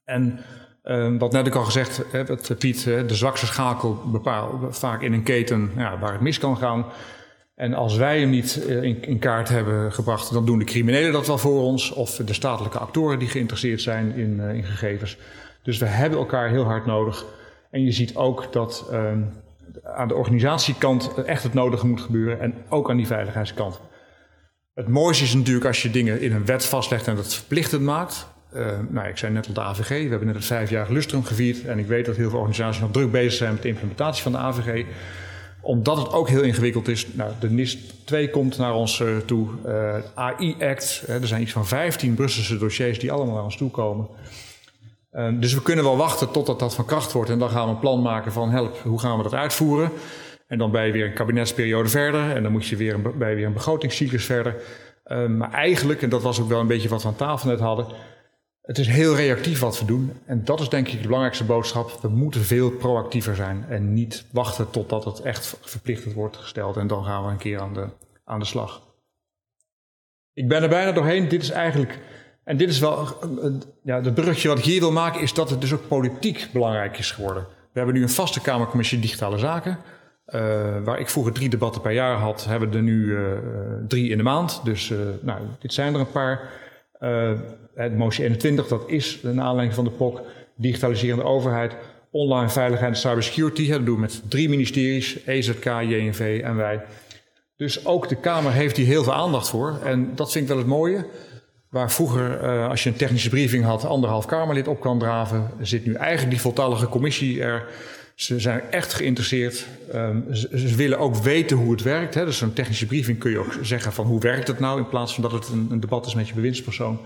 En 0.05 0.39
uh, 0.83 1.17
wat 1.17 1.31
net 1.31 1.47
ook 1.47 1.55
al 1.55 1.63
gezegd, 1.63 2.01
hè, 2.11 2.25
wat 2.25 2.55
Piet, 2.57 2.83
de 2.83 3.15
zwakste 3.15 3.45
schakel 3.45 4.01
bepaalt 4.05 4.77
vaak 4.77 5.01
in 5.01 5.13
een 5.13 5.23
keten 5.23 5.71
ja, 5.77 5.99
waar 5.99 6.11
het 6.11 6.21
mis 6.21 6.39
kan 6.39 6.57
gaan. 6.57 6.85
En 7.61 7.73
als 7.73 7.95
wij 7.95 8.19
hem 8.19 8.29
niet 8.29 8.63
uh, 8.67 8.83
in, 8.83 9.19
kaart 9.19 9.49
hebben 9.49 9.93
gebracht, 9.93 10.33
dan 10.33 10.45
doen 10.45 10.59
de 10.59 10.65
criminelen 10.65 11.11
dat 11.11 11.27
wel 11.27 11.37
voor 11.37 11.61
ons, 11.61 11.91
of 11.91 12.15
de 12.15 12.33
statelijke 12.33 12.77
actoren 12.77 13.19
die 13.19 13.27
geïnteresseerd 13.27 13.81
zijn 13.81 14.15
in, 14.15 14.37
uh, 14.39 14.53
in 14.53 14.63
gegevens. 14.63 15.17
Dus 15.63 15.77
we 15.77 15.85
hebben 15.85 16.19
elkaar 16.19 16.49
heel 16.49 16.63
hard 16.63 16.85
nodig. 16.85 17.25
En 17.71 17.83
je 17.83 17.91
ziet 17.91 18.15
ook 18.15 18.53
dat 18.53 18.87
ehm, 18.91 19.19
aan 19.83 20.07
de 20.07 20.15
organisatiekant 20.15 21.13
echt 21.25 21.43
het 21.43 21.53
nodige 21.53 21.87
moet 21.87 22.01
gebeuren 22.01 22.39
en 22.39 22.53
ook 22.69 22.89
aan 22.89 22.97
die 22.97 23.07
veiligheidskant. 23.07 23.79
Het 24.73 24.87
mooiste 24.87 25.23
is 25.23 25.33
natuurlijk 25.33 25.65
als 25.65 25.81
je 25.81 25.89
dingen 25.89 26.21
in 26.21 26.33
een 26.33 26.45
wet 26.45 26.65
vastlegt 26.65 27.07
en 27.07 27.15
dat 27.15 27.33
verplichtend 27.33 27.81
maakt. 27.81 28.27
Uh, 28.53 28.67
nou, 28.89 29.07
ik 29.07 29.17
zei 29.17 29.33
net 29.33 29.47
al 29.47 29.53
de 29.53 29.61
AVG, 29.61 29.89
we 29.89 30.09
hebben 30.09 30.27
net 30.27 30.35
het 30.35 30.45
vijfjarig 30.45 30.89
lustrum 30.89 31.23
gevierd 31.23 31.65
en 31.65 31.79
ik 31.79 31.87
weet 31.87 32.05
dat 32.05 32.15
heel 32.15 32.29
veel 32.29 32.39
organisaties 32.39 32.81
nog 32.81 32.91
druk 32.91 33.11
bezig 33.11 33.33
zijn 33.33 33.53
met 33.53 33.61
de 33.61 33.67
implementatie 33.67 34.23
van 34.23 34.31
de 34.31 34.37
AVG 34.37 34.85
omdat 35.61 35.97
het 35.97 36.13
ook 36.13 36.29
heel 36.29 36.41
ingewikkeld 36.41 36.87
is. 36.87 37.07
Nou, 37.13 37.31
de 37.39 37.49
NIS 37.49 37.77
2 38.05 38.29
komt 38.29 38.57
naar 38.57 38.73
ons 38.73 38.99
uh, 38.99 39.17
toe. 39.17 39.47
Uh, 39.65 39.95
AI-act. 40.13 41.03
er 41.07 41.27
zijn 41.27 41.41
iets 41.41 41.51
van 41.51 41.67
15 41.67 42.13
Brusselse 42.13 42.57
dossiers 42.57 42.99
die 42.99 43.11
allemaal 43.11 43.35
naar 43.35 43.43
ons 43.43 43.57
toe 43.57 43.71
komen. 43.71 44.07
Ehm, 45.11 45.39
dus 45.39 45.53
we 45.53 45.61
kunnen 45.61 45.83
wel 45.83 45.97
wachten 45.97 46.31
totdat 46.31 46.59
dat 46.59 46.75
van 46.75 46.85
kracht 46.85 47.11
wordt. 47.11 47.29
En 47.29 47.39
dan 47.39 47.49
gaan 47.49 47.67
we 47.67 47.73
een 47.73 47.79
plan 47.79 48.01
maken 48.01 48.31
van 48.31 48.49
help, 48.49 48.77
hoe 48.77 48.99
gaan 48.99 49.17
we 49.17 49.23
dat 49.23 49.33
uitvoeren? 49.33 49.91
En 50.47 50.57
dan 50.57 50.71
ben 50.71 50.85
je 50.85 50.91
weer 50.91 51.05
een 51.05 51.13
kabinetsperiode 51.13 51.89
verder. 51.89 52.35
En 52.35 52.43
dan 52.43 52.51
moet 52.51 52.67
je 52.67 52.75
weer 52.75 52.93
een, 52.93 53.29
je 53.29 53.35
weer 53.35 53.45
een 53.45 53.53
begrotingscyclus 53.53 54.25
verder. 54.25 54.55
Um, 55.11 55.37
maar 55.37 55.51
eigenlijk, 55.51 56.01
en 56.01 56.09
dat 56.09 56.21
was 56.21 56.41
ook 56.41 56.49
wel 56.49 56.59
een 56.59 56.67
beetje 56.67 56.89
wat 56.89 57.01
we 57.01 57.07
aan 57.07 57.15
tafel 57.15 57.49
net 57.49 57.59
hadden. 57.59 57.85
Het 58.61 58.77
is 58.77 58.87
heel 58.87 59.15
reactief 59.15 59.59
wat 59.59 59.79
we 59.79 59.85
doen. 59.85 60.11
En 60.25 60.45
dat 60.45 60.59
is 60.59 60.69
denk 60.69 60.87
ik 60.87 60.97
de 60.97 61.05
belangrijkste 61.05 61.43
boodschap. 61.43 61.99
We 62.01 62.07
moeten 62.07 62.41
veel 62.41 62.71
proactiever 62.71 63.35
zijn. 63.35 63.65
En 63.69 63.93
niet 63.93 64.25
wachten 64.31 64.69
totdat 64.69 65.05
het 65.05 65.21
echt 65.21 65.57
verplichtend 65.61 66.13
wordt 66.13 66.37
gesteld. 66.37 66.77
En 66.77 66.87
dan 66.87 67.05
gaan 67.05 67.25
we 67.25 67.31
een 67.31 67.37
keer 67.37 67.59
aan 67.59 67.73
de, 67.73 67.87
aan 68.25 68.39
de 68.39 68.45
slag. 68.45 68.81
Ik 70.33 70.47
ben 70.47 70.63
er 70.63 70.69
bijna 70.69 70.91
doorheen. 70.91 71.27
Dit 71.27 71.41
is 71.41 71.49
eigenlijk 71.49 71.99
en 72.43 72.57
dit 72.57 72.69
is 72.69 72.79
wel, 72.79 73.07
ja, 73.83 74.01
het 74.01 74.13
bruggetje 74.13 74.47
wat 74.47 74.57
ik 74.57 74.63
hier 74.63 74.79
wil 74.79 74.91
maken, 74.91 75.21
is 75.21 75.33
dat 75.33 75.49
het 75.49 75.61
dus 75.61 75.73
ook 75.73 75.87
politiek 75.87 76.49
belangrijk 76.53 76.97
is 76.97 77.11
geworden. 77.11 77.43
We 77.43 77.79
hebben 77.79 77.95
nu 77.95 78.01
een 78.01 78.09
vaste 78.09 78.41
Kamercommissie 78.41 78.99
Digitale 78.99 79.37
Zaken. 79.37 79.77
Uh, 80.27 80.41
waar 80.83 80.99
ik 80.99 81.09
vroeger 81.09 81.33
drie 81.33 81.49
debatten 81.49 81.81
per 81.81 81.91
jaar 81.91 82.15
had, 82.15 82.45
hebben 82.45 82.69
we 82.69 82.75
er 82.75 82.83
nu 82.83 83.05
uh, 83.05 83.19
drie 83.87 84.09
in 84.09 84.17
de 84.17 84.23
maand. 84.23 84.61
Dus 84.63 84.93
nou, 85.21 85.39
dit 85.59 85.73
zijn 85.73 85.93
er 85.93 85.99
een 85.99 86.11
paar. 86.11 86.49
Het 87.75 87.97
motie 87.97 88.23
21, 88.23 88.67
dat 88.67 88.83
is 88.87 89.19
een 89.23 89.41
aanleiding 89.41 89.75
van 89.75 89.83
de 89.83 89.89
POC. 89.89 90.21
Digitaliserende 90.55 91.23
overheid, 91.23 91.75
online 92.11 92.49
veiligheid 92.49 92.93
en 92.93 92.99
cybersecurity. 92.99 93.69
Dat 93.69 93.85
doen 93.85 93.95
we 93.95 94.01
met 94.01 94.21
drie 94.27 94.49
ministeries, 94.49 95.25
EZK, 95.25 95.65
JNV 95.65 96.41
en 96.43 96.55
wij. 96.55 96.81
Dus 97.55 97.85
ook 97.85 98.09
de 98.09 98.15
Kamer 98.15 98.51
heeft 98.51 98.77
hier 98.77 98.85
heel 98.85 99.03
veel 99.03 99.13
aandacht 99.13 99.49
voor. 99.49 99.79
En 99.83 100.11
dat 100.15 100.31
vind 100.31 100.43
ik 100.43 100.49
wel 100.49 100.59
het 100.59 100.67
mooie. 100.67 101.05
Waar 101.69 101.91
vroeger, 101.91 102.39
als 102.69 102.83
je 102.83 102.89
een 102.89 102.95
technische 102.95 103.29
briefing 103.29 103.63
had, 103.63 103.85
anderhalf 103.85 104.25
Kamerlid 104.25 104.67
op 104.67 104.79
kan 104.79 104.99
draven, 104.99 105.51
zit 105.59 105.85
nu 105.85 105.93
eigenlijk 105.93 106.31
die 106.31 106.41
voltallige 106.41 106.87
commissie 106.87 107.41
er 107.41 107.65
ze 108.21 108.39
zijn 108.39 108.61
echt 108.69 108.93
geïnteresseerd. 108.93 109.67
Um, 109.95 110.35
ze, 110.35 110.75
willen 110.75 110.99
ook 110.99 111.15
weten 111.15 111.57
hoe 111.57 111.71
het 111.71 111.81
werkt. 111.81 112.13
Hè. 112.13 112.25
Dus 112.25 112.37
zo'n 112.37 112.53
technische 112.53 112.85
briefing 112.85 113.19
kun 113.19 113.31
je 113.31 113.39
ook 113.39 113.57
zeggen 113.61 113.93
van 113.93 114.05
hoe 114.05 114.19
werkt 114.19 114.47
het 114.47 114.59
nou... 114.59 114.79
in 114.79 114.89
plaats 114.89 115.13
van 115.13 115.23
dat 115.23 115.31
het 115.31 115.47
een, 115.47 115.67
een 115.71 115.79
debat 115.79 116.05
is 116.05 116.15
met 116.15 116.27
je 116.27 116.33
bewindspersoon. 116.33 116.99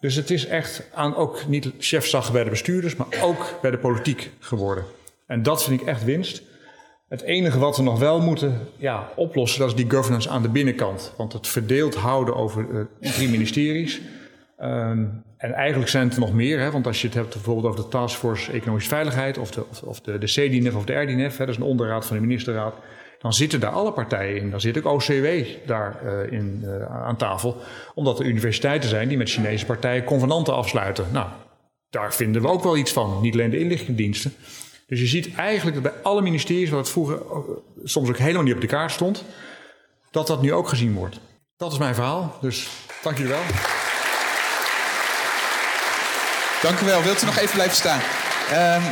Dus 0.00 0.14
het 0.14 0.30
is 0.30 0.46
echt 0.46 0.88
aan 0.94 1.16
ook 1.16 1.46
niet 1.46 1.72
chefzag 1.78 2.32
bij 2.32 2.44
de 2.44 2.50
bestuurders... 2.50 2.96
maar 2.96 3.06
ook 3.22 3.58
bij 3.62 3.70
de 3.70 3.78
politiek 3.78 4.30
geworden. 4.38 4.84
En 5.26 5.42
dat 5.42 5.64
vind 5.64 5.80
ik 5.80 5.86
echt 5.86 6.04
winst. 6.04 6.42
Het 7.08 7.22
enige 7.22 7.58
wat 7.58 7.76
we 7.76 7.82
nog 7.82 7.98
wel 7.98 8.20
moeten 8.20 8.60
ja, 8.76 9.12
oplossen... 9.16 9.60
dat 9.60 9.68
is 9.68 9.74
die 9.74 9.90
governance 9.90 10.28
aan 10.28 10.42
de 10.42 10.48
binnenkant. 10.48 11.12
Want 11.16 11.32
het 11.32 11.48
verdeeld 11.48 11.94
houden 11.94 12.34
over 12.36 12.66
uh, 12.72 13.12
drie 13.12 13.28
ministeries... 13.28 14.00
Um, 14.60 15.26
en 15.38 15.52
eigenlijk 15.52 15.90
zijn 15.90 16.04
het 16.04 16.14
er 16.14 16.20
nog 16.20 16.32
meer, 16.32 16.60
hè, 16.60 16.70
want 16.70 16.86
als 16.86 17.00
je 17.00 17.06
het 17.06 17.16
hebt 17.16 17.32
bijvoorbeeld 17.32 17.66
over 17.66 17.82
de 17.82 17.88
Taskforce 17.88 18.52
Economische 18.52 18.88
Veiligheid 18.88 19.38
of 19.38 19.50
de, 19.50 19.64
of, 19.70 19.82
of 19.82 20.00
de, 20.00 20.18
de 20.18 20.72
of 20.76 20.84
de 20.84 20.94
RDNF, 20.94 21.36
hè, 21.36 21.44
dat 21.44 21.54
is 21.54 21.60
een 21.60 21.68
onderraad 21.68 22.06
van 22.06 22.16
de 22.16 22.22
ministerraad, 22.22 22.74
dan 23.18 23.32
zitten 23.32 23.60
daar 23.60 23.70
alle 23.70 23.92
partijen 23.92 24.36
in. 24.36 24.50
Dan 24.50 24.60
zit 24.60 24.78
ook 24.78 24.84
OCW 24.84 25.26
daar 25.66 26.00
uh, 26.04 26.32
in, 26.32 26.62
uh, 26.64 27.04
aan 27.06 27.16
tafel, 27.16 27.56
omdat 27.94 28.18
er 28.18 28.26
universiteiten 28.26 28.88
zijn 28.88 29.08
die 29.08 29.16
met 29.16 29.30
Chinese 29.30 29.66
partijen 29.66 30.04
convenanten 30.04 30.54
afsluiten. 30.54 31.06
Nou, 31.12 31.26
daar 31.90 32.14
vinden 32.14 32.42
we 32.42 32.48
ook 32.48 32.62
wel 32.62 32.76
iets 32.76 32.92
van, 32.92 33.18
niet 33.20 33.32
alleen 33.32 33.50
de 33.50 33.58
inlichtingendiensten. 33.58 34.34
Dus 34.86 35.00
je 35.00 35.06
ziet 35.06 35.34
eigenlijk 35.34 35.82
dat 35.82 35.92
bij 35.92 36.02
alle 36.02 36.22
ministeries, 36.22 36.70
wat 36.70 36.90
vroeger 36.90 37.22
soms 37.84 38.08
ook 38.08 38.18
helemaal 38.18 38.42
niet 38.42 38.54
op 38.54 38.60
de 38.60 38.66
kaart 38.66 38.92
stond, 38.92 39.24
dat 40.10 40.26
dat 40.26 40.42
nu 40.42 40.52
ook 40.52 40.68
gezien 40.68 40.94
wordt. 40.94 41.20
Dat 41.56 41.72
is 41.72 41.78
mijn 41.78 41.94
verhaal, 41.94 42.36
dus 42.40 42.68
dank 43.02 43.16
jullie 43.16 43.32
wel. 43.32 43.77
Dank 46.62 46.80
u 46.80 46.84
wel. 46.86 47.02
Wilt 47.02 47.22
u 47.22 47.26
nog 47.26 47.38
even 47.38 47.54
blijven 47.54 47.76
staan? 47.76 48.00
Um, 48.52 48.82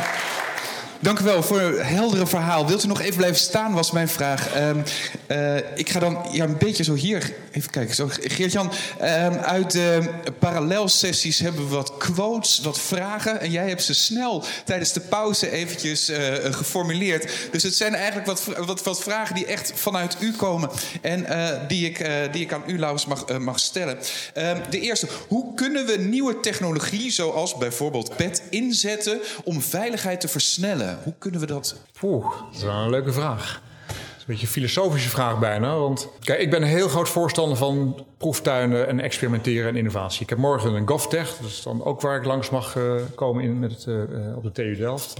Dank 0.99 1.19
u 1.19 1.23
wel 1.23 1.43
voor 1.43 1.61
een 1.61 1.85
heldere 1.85 2.27
verhaal. 2.27 2.67
Wilt 2.67 2.83
u 2.83 2.87
nog 2.87 3.01
even 3.01 3.17
blijven 3.17 3.39
staan, 3.39 3.73
was 3.73 3.91
mijn 3.91 4.09
vraag. 4.09 4.55
Um, 4.57 4.83
uh, 5.27 5.55
ik 5.75 5.89
ga 5.89 5.99
dan 5.99 6.25
ja, 6.31 6.43
een 6.43 6.57
beetje 6.57 6.83
zo 6.83 6.93
hier... 6.93 7.33
Even 7.51 7.71
kijken. 7.71 8.09
Geert-Jan, 8.21 8.71
um, 9.01 9.37
uit 9.37 9.71
de 9.71 10.09
parallelsessies 10.39 11.39
hebben 11.39 11.69
we 11.69 11.75
wat 11.75 11.97
quotes, 11.97 12.59
wat 12.63 12.79
vragen. 12.79 13.41
En 13.41 13.51
jij 13.51 13.67
hebt 13.67 13.83
ze 13.83 13.93
snel 13.93 14.43
tijdens 14.65 14.93
de 14.93 14.99
pauze 14.99 15.51
eventjes 15.51 16.09
uh, 16.09 16.17
geformuleerd. 16.43 17.31
Dus 17.51 17.63
het 17.63 17.75
zijn 17.75 17.95
eigenlijk 17.95 18.27
wat, 18.27 18.43
wat, 18.65 18.83
wat 18.83 19.01
vragen 19.01 19.35
die 19.35 19.45
echt 19.45 19.71
vanuit 19.75 20.17
u 20.19 20.31
komen. 20.31 20.69
En 21.01 21.19
uh, 21.19 21.49
die, 21.67 21.85
ik, 21.85 22.09
die 22.31 22.41
ik 22.41 22.53
aan 22.53 22.63
u, 22.67 22.79
Laurens, 22.79 23.05
mag, 23.05 23.39
mag 23.39 23.59
stellen. 23.59 23.97
Um, 24.37 24.61
de 24.69 24.79
eerste. 24.79 25.07
Hoe 25.27 25.53
kunnen 25.53 25.85
we 25.85 25.97
nieuwe 25.97 26.39
technologie, 26.39 27.11
zoals 27.11 27.57
bijvoorbeeld 27.57 28.15
PET, 28.15 28.41
inzetten... 28.49 29.19
om 29.43 29.61
veiligheid 29.61 30.21
te 30.21 30.27
versnellen? 30.27 30.86
Hoe 31.03 31.13
kunnen 31.17 31.39
we 31.39 31.45
dat? 31.45 31.75
Poeh, 31.99 32.29
dat 32.45 32.55
is 32.55 32.63
wel 32.63 32.73
een 32.75 32.89
leuke 32.89 33.13
vraag. 33.13 33.61
Dat 33.87 33.95
is 33.95 34.21
een 34.21 34.25
beetje 34.25 34.45
een 34.45 34.51
filosofische 34.51 35.09
vraag 35.09 35.39
bijna. 35.39 35.77
Want 35.77 36.09
kijk, 36.19 36.39
ik 36.39 36.49
ben 36.49 36.61
een 36.61 36.67
heel 36.67 36.87
groot 36.87 37.09
voorstander 37.09 37.57
van 37.57 38.05
proeftuinen 38.17 38.87
en 38.87 38.99
experimenteren 38.99 39.69
en 39.69 39.75
innovatie. 39.75 40.21
Ik 40.21 40.29
heb 40.29 40.37
morgen 40.37 40.73
een 40.73 40.87
GovTech, 40.87 41.37
dat 41.37 41.49
is 41.49 41.63
dan 41.63 41.83
ook 41.83 42.01
waar 42.01 42.17
ik 42.17 42.25
langs 42.25 42.49
mag 42.49 42.75
uh, 42.75 42.93
komen 43.15 43.43
in 43.43 43.59
met 43.59 43.71
het, 43.71 43.85
uh, 43.85 44.37
op 44.37 44.43
de 44.43 44.51
TU 44.51 44.75
Delft. 44.75 45.13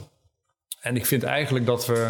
En 0.80 0.96
ik 0.96 1.06
vind 1.06 1.24
eigenlijk 1.24 1.66
dat 1.66 1.86
we, 1.86 2.10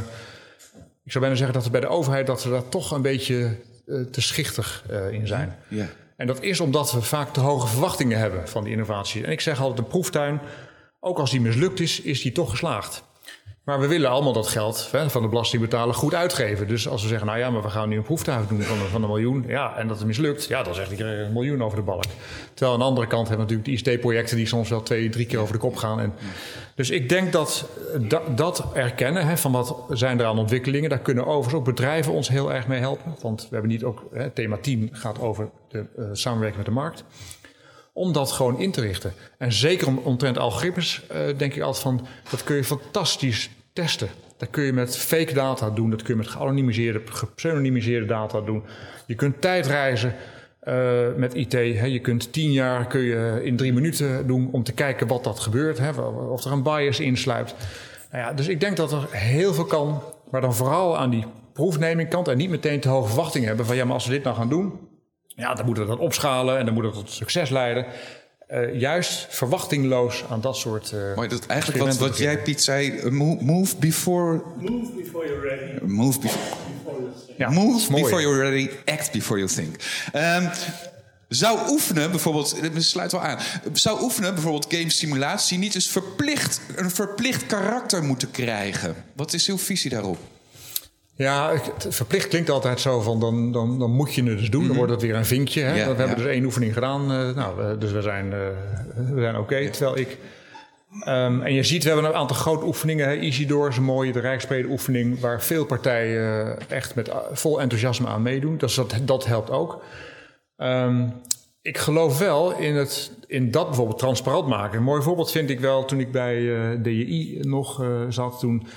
ik 1.04 1.12
zou 1.12 1.20
bijna 1.20 1.36
zeggen 1.36 1.56
dat 1.56 1.64
we 1.64 1.72
bij 1.72 1.82
de 1.82 1.88
overheid 1.88 2.28
dat 2.28 2.44
we 2.44 2.50
daar 2.50 2.70
toch 2.70 2.92
een 2.92 3.02
beetje 3.02 3.56
uh, 3.86 4.06
te 4.06 4.22
schichtig 4.22 4.84
in 5.12 5.28
zijn. 5.28 5.56
Ja. 5.68 5.88
En 6.18 6.28
dat 6.28 6.42
is 6.42 6.60
omdat 6.60 6.92
we 6.92 7.02
vaak 7.02 7.34
te 7.34 7.40
hoge 7.40 7.68
verwachtingen 7.68 8.18
hebben 8.18 8.48
van 8.48 8.64
die 8.64 8.72
innovatie. 8.72 9.26
En 9.26 9.32
ik 9.32 9.42
zeg 9.42 9.60
altijd, 9.62 9.80
een 9.80 9.88
proeftuin, 9.88 10.40
ook 11.00 11.20
als 11.20 11.32
die 11.32 11.42
mislukt 11.42 11.80
is, 11.80 12.02
is 12.02 12.22
die 12.22 12.32
toch 12.32 12.50
geslaagd. 12.50 13.04
Maar 13.68 13.80
we 13.80 13.88
willen 13.88 14.10
allemaal 14.10 14.34
dat 14.34 14.48
geld 14.48 14.90
hè, 14.92 15.10
van 15.10 15.22
de 15.22 15.28
belastingbetaler 15.28 15.94
goed 15.94 16.14
uitgeven. 16.14 16.68
Dus 16.68 16.88
als 16.88 17.02
we 17.02 17.08
zeggen, 17.08 17.28
nou 17.28 17.40
ja, 17.40 17.50
maar 17.50 17.62
we 17.62 17.70
gaan 17.70 17.90
nu 17.90 17.98
een 17.98 18.04
proeftuig 18.04 18.48
doen 18.48 18.62
van, 18.62 18.78
van 18.78 19.04
een 19.04 19.10
miljoen. 19.10 19.44
Ja, 19.48 19.78
en 19.78 19.88
dat 19.88 19.98
het 19.98 20.08
mislukt, 20.08 20.46
ja, 20.46 20.64
dan 20.64 20.76
zegt 20.76 20.92
iedereen 20.92 21.26
een 21.26 21.34
miljoen 21.34 21.64
over 21.64 21.78
de 21.78 21.84
balk. 21.84 22.04
Terwijl 22.54 22.74
aan 22.74 22.80
de 22.80 22.86
andere 22.86 23.08
kant 23.08 23.28
hebben 23.28 23.48
we 23.48 23.54
natuurlijk 23.54 23.84
de 23.84 23.92
ICT-projecten 23.92 24.38
die 24.38 24.46
soms 24.46 24.70
wel 24.70 24.84
twee, 24.84 25.10
drie 25.10 25.26
keer 25.26 25.40
over 25.40 25.54
de 25.54 25.60
kop 25.60 25.76
gaan. 25.76 26.00
En, 26.00 26.14
dus 26.76 26.90
ik 26.90 27.10
denk 27.10 27.32
dat 27.32 27.70
dat, 28.36 28.66
erkennen, 28.74 29.28
hè, 29.28 29.38
van 29.38 29.52
wat 29.52 29.76
zijn 29.90 30.20
er 30.20 30.26
aan 30.26 30.40
ontwikkelingen, 30.40 30.90
daar 30.90 31.00
kunnen 31.00 31.26
overigens 31.26 31.56
ook 31.56 31.66
bedrijven 31.66 32.14
ons 32.14 32.30
heel 32.30 32.54
erg 32.54 32.68
mee 32.68 32.80
helpen. 32.80 33.16
Want 33.22 33.42
we 33.42 33.48
hebben 33.52 33.72
niet 33.72 33.84
ook, 33.84 34.04
hè, 34.14 34.30
thema 34.30 34.58
10 34.58 34.90
gaat 34.92 35.20
over 35.20 35.50
de 35.70 35.86
uh, 35.98 36.06
samenwerking 36.12 36.58
met 36.58 36.74
de 36.74 36.80
markt 36.80 37.04
om 37.94 38.12
dat 38.14 38.32
gewoon 38.32 38.60
in 38.60 38.72
te 38.72 38.82
richten. 38.82 39.14
En 39.38 39.52
zeker 39.52 39.88
om, 39.88 39.98
omtrent 39.98 40.38
algoritmes 40.38 41.02
uh, 41.12 41.38
denk 41.38 41.54
ik 41.54 41.62
altijd 41.62 41.84
van... 41.84 42.08
dat 42.30 42.44
kun 42.44 42.56
je 42.56 42.64
fantastisch 42.64 43.50
testen. 43.82 44.10
Dat 44.38 44.50
kun 44.50 44.64
je 44.64 44.74
met 44.74 44.98
fake 44.98 45.34
data 45.34 45.70
doen. 45.70 45.90
Dat 45.90 46.02
kun 46.02 46.14
je 46.14 46.20
met 46.20 46.30
geanonimiseerde, 46.30 47.02
gepseudonymiseerde 47.06 48.06
data 48.06 48.42
doen. 48.42 48.64
Je 49.06 49.16
kunt 49.16 49.42
tijdreizen 49.42 50.16
uh, 50.64 50.74
met 51.16 51.34
IT. 51.34 51.52
Hè. 51.54 51.86
Je 51.86 52.00
kunt 52.00 52.34
tien 52.34 52.52
jaar 52.52 52.88
kun 52.88 53.02
je 53.02 53.40
in 53.44 53.58
drie 53.58 53.74
minuten 53.74 54.28
doen... 54.28 54.50
om 54.52 54.64
te 54.64 54.74
kijken 54.74 55.08
wat 55.08 55.24
dat 55.24 55.40
gebeurt. 55.40 55.78
Hè. 55.78 56.02
Of 56.02 56.46
er 56.46 56.52
een 56.52 56.64
bias 56.64 57.00
insluipt. 57.00 57.56
Nou 58.12 58.24
ja, 58.24 58.34
dus 58.34 58.48
ik 58.48 58.60
denk 58.60 58.78
dat 58.78 58.92
er 58.92 59.08
heel 59.12 59.54
veel 59.54 59.66
kan... 59.66 60.02
maar 60.32 60.42
dan 60.42 60.56
vooral 60.56 60.98
aan 60.98 61.10
die 61.10 61.26
proefnemingkant... 61.54 62.28
en 62.28 62.38
niet 62.38 62.50
meteen 62.50 62.80
te 62.80 62.90
hoge 62.90 63.08
verwachtingen 63.08 63.48
hebben 63.48 63.66
van... 63.66 63.76
ja, 63.76 63.86
maar 63.86 63.94
als 63.94 64.06
we 64.06 64.12
dit 64.12 64.24
nou 64.24 64.36
gaan 64.36 64.50
doen... 64.50 64.74
Ja, 65.28 65.54
dan 65.54 65.66
moeten 65.66 65.84
we 65.84 65.90
dat 65.90 66.00
opschalen 66.00 66.58
en 66.58 66.66
dan 66.66 66.74
moet 66.74 66.84
het 66.84 66.94
tot 66.94 67.12
succes 67.12 67.50
leiden. 67.50 67.86
Uh, 68.50 68.80
juist 68.80 69.28
verwachtingloos 69.30 70.24
aan 70.30 70.42
dat 70.42 70.58
soort. 70.58 70.92
Uh, 70.92 71.16
maar 71.16 71.28
dat 71.28 71.46
eigenlijk 71.46 71.84
wat, 71.84 71.98
wat 71.98 72.18
jij, 72.18 72.42
Piet, 72.42 72.64
zei: 72.64 73.10
move 73.42 73.78
before. 73.78 74.42
Move 74.58 74.92
before 74.92 75.28
you're 75.28 75.48
ready. 75.48 75.86
Move 75.86 76.20
before. 76.20 76.56
Ja, 77.38 77.50
move 77.50 77.92
before 77.92 78.22
you're 78.22 78.42
ready. 78.42 78.70
Act 78.86 79.12
before 79.12 79.40
you 79.40 79.52
think. 79.52 79.76
Um, 80.16 80.50
zou 81.28 81.70
oefenen, 81.70 82.12
bijvoorbeeld, 82.12 82.62
dit 82.62 82.84
sluit 82.84 83.12
wel 83.12 83.22
aan. 83.22 83.40
Zou 83.74 84.02
oefenen, 84.02 84.34
bijvoorbeeld 84.34 84.74
game 84.74 84.90
simulatie, 84.90 85.58
niet 85.58 85.76
eens 85.76 85.88
verplicht, 85.88 86.62
een 86.76 86.92
verplicht 86.92 87.46
karakter 87.46 88.04
moeten 88.04 88.32
krijgen? 88.32 88.96
Wat 89.16 89.34
is 89.34 89.48
uw 89.48 89.58
visie 89.58 89.90
daarop? 89.90 90.18
Ja, 91.18 91.62
verplicht 91.78 92.28
klinkt 92.28 92.50
altijd 92.50 92.80
zo 92.80 93.02
van 93.02 93.20
dan, 93.20 93.52
dan, 93.52 93.80
dan 93.80 93.92
moet 93.92 94.14
je 94.14 94.24
het 94.24 94.38
dus 94.38 94.50
doen. 94.50 94.68
Dan 94.68 94.76
wordt 94.76 94.92
het 94.92 95.02
weer 95.02 95.16
een 95.16 95.26
vinkje. 95.26 95.62
Hè? 95.62 95.76
Ja, 95.76 95.76
we 95.76 95.82
hebben 95.82 96.08
ja. 96.08 96.16
dus 96.16 96.26
één 96.26 96.46
oefening 96.46 96.74
gedaan. 96.74 97.12
Uh, 97.12 97.36
nou, 97.36 97.78
dus 97.78 97.92
we 97.92 98.02
zijn, 98.02 98.26
uh, 98.26 98.32
we 99.14 99.22
zijn 99.22 99.36
oké. 99.36 99.44
Okay. 99.44 99.70
Terwijl 99.70 99.98
ik. 99.98 100.18
Um, 101.08 101.42
en 101.42 101.54
je 101.54 101.64
ziet, 101.64 101.84
we 101.84 101.90
hebben 101.90 102.10
een 102.10 102.16
aantal 102.16 102.36
grote 102.36 102.66
oefeningen. 102.66 103.08
Hè? 103.08 103.16
Isidor 103.16 103.70
is 103.70 103.78
een 103.78 103.84
mooie, 103.84 104.12
de 104.12 104.20
Rijksbrede 104.20 104.68
oefening. 104.68 105.20
Waar 105.20 105.42
veel 105.42 105.66
partijen 105.66 106.58
echt 106.70 106.96
met 106.96 107.12
vol 107.32 107.62
enthousiasme 107.62 108.08
aan 108.08 108.22
meedoen. 108.22 108.58
Dus 108.58 108.76
dat, 108.76 108.96
dat 109.02 109.26
helpt 109.26 109.50
ook. 109.50 109.84
Um, 110.58 111.14
ik 111.62 111.78
geloof 111.78 112.18
wel 112.18 112.58
in, 112.58 112.76
het, 112.76 113.12
in 113.28 113.52
dat 113.52 113.68
bijvoorbeeld 113.68 114.00
transparant 114.00 114.48
maken. 114.48 114.78
Een 114.78 114.84
mooi 114.84 115.02
voorbeeld 115.02 115.32
vind 115.32 115.50
ik 115.50 115.60
wel 115.60 115.86
toen 115.86 116.00
ik 116.00 116.12
bij 116.12 116.38
uh, 116.38 116.84
DJI 116.84 117.40
nog 117.42 117.86
zat. 118.10 118.40
Toen 118.40 118.68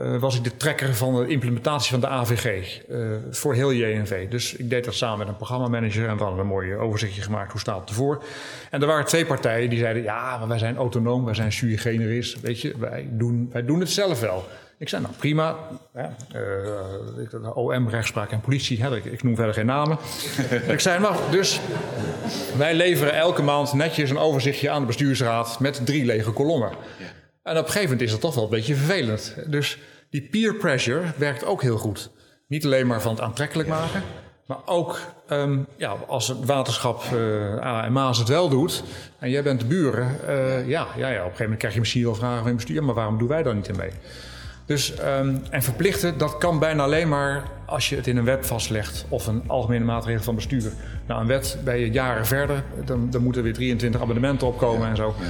uh, 0.00 0.16
was 0.16 0.36
ik 0.36 0.44
de 0.44 0.56
trekker 0.56 0.94
van 0.94 1.14
de 1.14 1.26
implementatie 1.26 1.90
van 1.90 2.00
de 2.00 2.06
AVG 2.06 2.80
uh, 2.88 3.16
voor 3.30 3.54
heel 3.54 3.72
JNV. 3.72 4.28
Dus 4.28 4.54
ik 4.54 4.70
deed 4.70 4.84
dat 4.84 4.94
samen 4.94 5.18
met 5.18 5.28
een 5.28 5.36
programmamanager 5.36 6.08
en 6.08 6.16
we 6.16 6.22
hadden 6.22 6.40
een 6.40 6.46
mooi 6.46 6.74
overzichtje 6.74 7.22
gemaakt 7.22 7.52
hoe 7.52 7.60
staat 7.60 7.80
het 7.80 7.88
ervoor. 7.88 8.22
En 8.70 8.80
er 8.80 8.86
waren 8.86 9.06
twee 9.06 9.26
partijen 9.26 9.70
die 9.70 9.78
zeiden, 9.78 10.02
ja, 10.02 10.38
maar 10.38 10.48
wij 10.48 10.58
zijn 10.58 10.76
autonoom, 10.76 11.24
wij 11.24 11.34
zijn 11.34 11.52
sui 11.52 11.78
generis, 11.78 12.40
weet 12.40 12.60
je, 12.60 12.74
wij 12.78 13.08
doen, 13.10 13.48
wij 13.52 13.64
doen 13.64 13.80
het 13.80 13.90
zelf 13.90 14.20
wel. 14.20 14.44
Ik 14.78 14.88
zei, 14.88 15.02
nou 15.02 15.14
prima, 15.14 15.56
ja, 15.94 16.16
uh, 17.34 17.56
OM, 17.56 17.88
rechtspraak 17.88 18.30
en 18.30 18.40
politie, 18.40 18.82
hè, 18.82 18.96
ik, 18.96 19.04
ik, 19.04 19.22
noem 19.22 19.36
verder 19.36 19.54
geen 19.54 19.66
namen. 19.66 19.98
ik 20.74 20.80
zei, 20.80 21.00
nou, 21.00 21.16
dus 21.30 21.60
wij 22.56 22.74
leveren 22.74 23.14
elke 23.14 23.42
maand 23.42 23.72
netjes 23.72 24.10
een 24.10 24.18
overzichtje 24.18 24.70
aan 24.70 24.80
de 24.80 24.86
bestuursraad 24.86 25.60
met 25.60 25.86
drie 25.86 26.04
lege 26.04 26.30
kolommen. 26.30 26.70
En 27.48 27.56
op 27.56 27.64
een 27.64 27.72
gegeven 27.72 27.90
moment 27.90 28.00
is 28.00 28.10
dat 28.10 28.20
toch 28.20 28.34
wel 28.34 28.44
een 28.44 28.50
beetje 28.50 28.74
vervelend. 28.74 29.34
Dus 29.46 29.78
die 30.10 30.22
peer 30.22 30.54
pressure 30.54 31.02
werkt 31.16 31.44
ook 31.44 31.62
heel 31.62 31.78
goed. 31.78 32.10
Niet 32.46 32.64
alleen 32.64 32.86
maar 32.86 33.02
van 33.02 33.12
het 33.12 33.20
aantrekkelijk 33.20 33.68
maken. 33.68 34.02
Maar 34.46 34.58
ook 34.64 35.00
ehm, 35.28 35.58
ja, 35.76 35.96
als 36.06 36.28
het 36.28 36.44
waterschap 36.44 37.02
uh, 37.14 37.66
A 37.66 37.84
en 37.84 37.92
Maas 37.92 38.18
het 38.18 38.28
wel 38.28 38.48
doet 38.48 38.82
en 39.18 39.30
jij 39.30 39.42
bent 39.42 39.60
de 39.60 39.66
buren, 39.66 40.16
uh, 40.28 40.68
ja, 40.68 40.86
ja, 40.96 41.08
ja, 41.08 41.08
op 41.08 41.16
een 41.16 41.22
gegeven 41.22 41.42
moment 41.42 41.58
krijg 41.58 41.74
je 41.74 41.80
misschien 41.80 42.04
wel 42.04 42.14
vragen 42.14 42.38
van 42.38 42.48
je 42.48 42.54
bestuur, 42.54 42.84
maar 42.84 42.94
waarom 42.94 43.18
doen 43.18 43.28
wij 43.28 43.42
dan 43.42 43.56
niet 43.56 43.68
in 43.68 43.76
mee? 43.76 43.90
Dus, 44.66 44.92
um, 45.04 45.42
en 45.50 45.62
verplichten, 45.62 46.18
dat 46.18 46.38
kan 46.38 46.58
bijna 46.58 46.82
alleen 46.82 47.08
maar 47.08 47.42
als 47.66 47.88
je 47.88 47.96
het 47.96 48.06
in 48.06 48.16
een 48.16 48.24
wet 48.24 48.46
vastlegt 48.46 49.04
of 49.08 49.26
een 49.26 49.42
algemene 49.46 49.84
maatregel 49.84 50.22
van 50.22 50.34
bestuur. 50.34 50.72
Nou, 51.06 51.20
een 51.20 51.26
wet 51.26 51.58
ben 51.64 51.78
je 51.78 51.90
jaren 51.90 52.26
verder, 52.26 52.64
dan, 52.84 53.10
dan 53.10 53.22
moeten 53.22 53.40
er 53.40 53.46
weer 53.46 53.56
23 53.56 54.00
abonnementen 54.00 54.46
opkomen 54.46 54.82
ja, 54.82 54.88
en 54.88 54.96
zo. 54.96 55.14
Ja. 55.18 55.26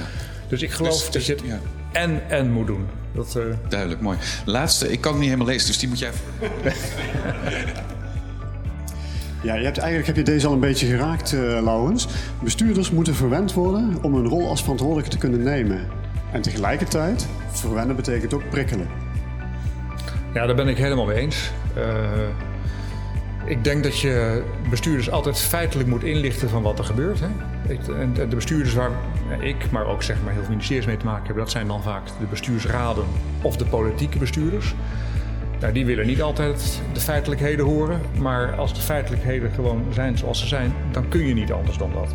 Dus 0.47 0.61
ik 0.61 0.71
geloof 0.71 0.93
dus, 0.93 1.11
dat 1.11 1.25
je 1.25 1.33
het 1.33 1.41
ja. 1.45 1.59
En 1.91 2.29
en 2.29 2.51
moet 2.51 2.67
doen. 2.67 2.87
Dat, 3.11 3.35
uh... 3.37 3.43
Duidelijk, 3.69 4.01
mooi. 4.01 4.17
Laatste, 4.45 4.91
ik 4.91 5.01
kan 5.01 5.11
het 5.11 5.21
niet 5.21 5.29
helemaal 5.29 5.51
lezen, 5.51 5.67
dus 5.67 5.79
die 5.79 5.89
moet 5.89 5.99
jij 5.99 6.09
even. 6.09 6.73
Ja, 9.41 9.55
je 9.55 9.63
hebt, 9.63 9.77
eigenlijk 9.77 10.07
heb 10.07 10.15
je 10.15 10.31
deze 10.31 10.47
al 10.47 10.53
een 10.53 10.59
beetje 10.59 10.87
geraakt, 10.87 11.31
uh, 11.31 11.41
Laurens. 11.41 12.07
Bestuurders 12.43 12.91
moeten 12.91 13.15
verwend 13.15 13.53
worden 13.53 13.97
om 14.01 14.13
een 14.13 14.27
rol 14.27 14.47
als 14.47 14.61
verantwoordelijke 14.61 15.09
te 15.09 15.17
kunnen 15.17 15.43
nemen. 15.43 15.87
En 16.31 16.41
tegelijkertijd, 16.41 17.27
verwennen 17.51 17.95
betekent 17.95 18.33
ook 18.33 18.49
prikkelen. 18.49 18.87
Ja, 20.33 20.45
daar 20.45 20.55
ben 20.55 20.67
ik 20.67 20.77
helemaal 20.77 21.05
mee 21.05 21.17
eens. 21.17 21.51
Uh, 21.77 21.83
ik 23.45 23.63
denk 23.63 23.83
dat 23.83 23.99
je 23.99 24.43
bestuurders 24.69 25.11
altijd 25.11 25.39
feitelijk 25.39 25.89
moet 25.89 26.03
inlichten 26.03 26.49
van 26.49 26.61
wat 26.61 26.79
er 26.79 26.85
gebeurt. 26.85 27.19
Hè? 27.19 27.27
En 28.01 28.13
de 28.13 28.35
bestuurders 28.35 28.73
waar 28.73 28.91
ik, 29.39 29.71
maar 29.71 29.85
ook 29.85 30.03
zeg 30.03 30.17
maar 30.23 30.33
heel 30.33 30.41
veel 30.41 30.51
ministeries 30.51 30.85
mee 30.85 30.97
te 30.97 31.05
maken 31.05 31.25
hebben, 31.25 31.43
dat 31.43 31.51
zijn 31.51 31.67
dan 31.67 31.83
vaak 31.83 32.05
de 32.19 32.25
bestuursraden 32.29 33.05
of 33.41 33.57
de 33.57 33.65
politieke 33.65 34.17
bestuurders. 34.17 34.75
Nou, 35.59 35.73
die 35.73 35.85
willen 35.85 36.07
niet 36.07 36.21
altijd 36.21 36.81
de 36.93 36.99
feitelijkheden 36.99 37.65
horen, 37.65 38.01
maar 38.19 38.55
als 38.55 38.73
de 38.73 38.81
feitelijkheden 38.81 39.51
gewoon 39.51 39.85
zijn 39.93 40.17
zoals 40.17 40.39
ze 40.39 40.47
zijn, 40.47 40.73
dan 40.91 41.07
kun 41.07 41.27
je 41.27 41.33
niet 41.33 41.51
anders 41.51 41.77
dan 41.77 41.91
dat. 41.93 42.13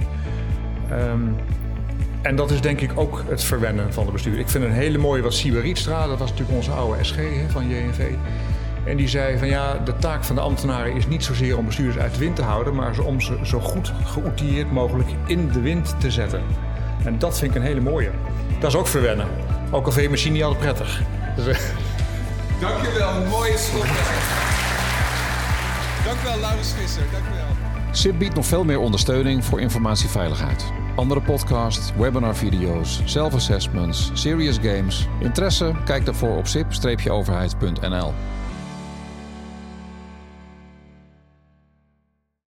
Um, 0.99 1.37
en 2.23 2.37
dat 2.37 2.51
is 2.51 2.61
denk 2.61 2.81
ik 2.81 2.91
ook 2.95 3.25
het 3.29 3.45
verwennen 3.45 3.93
van 3.93 4.07
de 4.07 4.13
bestuur. 4.13 4.39
Ik 4.39 4.49
vind 4.49 4.65
een 4.65 4.73
hele 4.73 4.99
mooie 4.99 5.23
wat 5.23 5.35
Rietstra, 5.35 6.07
dat 6.07 6.19
was 6.19 6.31
natuurlijk 6.31 6.57
onze 6.57 6.71
oude 6.71 7.05
SG 7.05 7.17
hè, 7.17 7.49
van 7.49 7.69
JNV. 7.69 8.15
En 8.85 8.97
die 8.97 9.09
zei 9.09 9.39
van 9.39 9.49
ja, 9.49 9.79
de 9.85 9.97
taak 9.97 10.25
van 10.25 10.35
de 10.35 10.41
ambtenaren 10.41 10.95
is 10.95 11.07
niet 11.07 11.25
zozeer 11.25 11.59
om 11.59 11.67
bestuurders 11.67 11.99
uit 11.99 12.13
de 12.13 12.19
wind 12.19 12.37
te 12.37 12.43
houden, 12.43 12.75
maar 12.75 12.99
om 12.99 13.21
ze 13.21 13.39
zo 13.43 13.61
goed 13.61 13.93
geoutilleerd 14.05 14.73
mogelijk 14.73 15.09
in 15.27 15.51
de 15.53 15.61
wind 15.61 15.95
te 16.01 16.11
zetten. 16.11 16.43
En 17.05 17.19
dat 17.19 17.39
vind 17.39 17.51
ik 17.51 17.57
een 17.57 17.67
hele 17.67 17.81
mooie. 17.81 18.11
Dat 18.61 18.71
is 18.71 18.77
ook 18.77 18.87
verwennen. 18.87 19.29
Ook 19.71 19.87
al 19.87 19.93
vind 19.93 20.05
je 20.05 20.11
misschien 20.11 20.33
niet 20.33 20.43
altijd 20.43 20.63
prettig. 20.63 21.03
Dus, 21.37 21.47
uh... 21.47 21.55
Dankjewel, 22.61 23.25
mooie 23.25 23.59
slotweg. 23.59 24.43
Dankjewel, 26.05 26.41
Laurens 26.41 26.73
Visser. 26.73 27.03
Dankjewel. 27.13 27.47
SIP 27.91 28.19
biedt 28.19 28.35
nog 28.35 28.47
veel 28.47 28.65
meer 28.65 28.79
ondersteuning 28.79 29.45
voor 29.45 29.61
informatieveiligheid. 29.61 30.65
Andere 30.95 31.21
podcasts, 31.21 31.93
webinarvideo's, 31.97 33.01
self-assessments, 33.05 34.11
serious 34.13 34.59
games. 34.63 35.09
Interesse? 35.21 35.73
Kijk 35.85 36.05
daarvoor 36.05 36.37
op 36.37 36.47
sip-overheid.nl. 36.47 38.13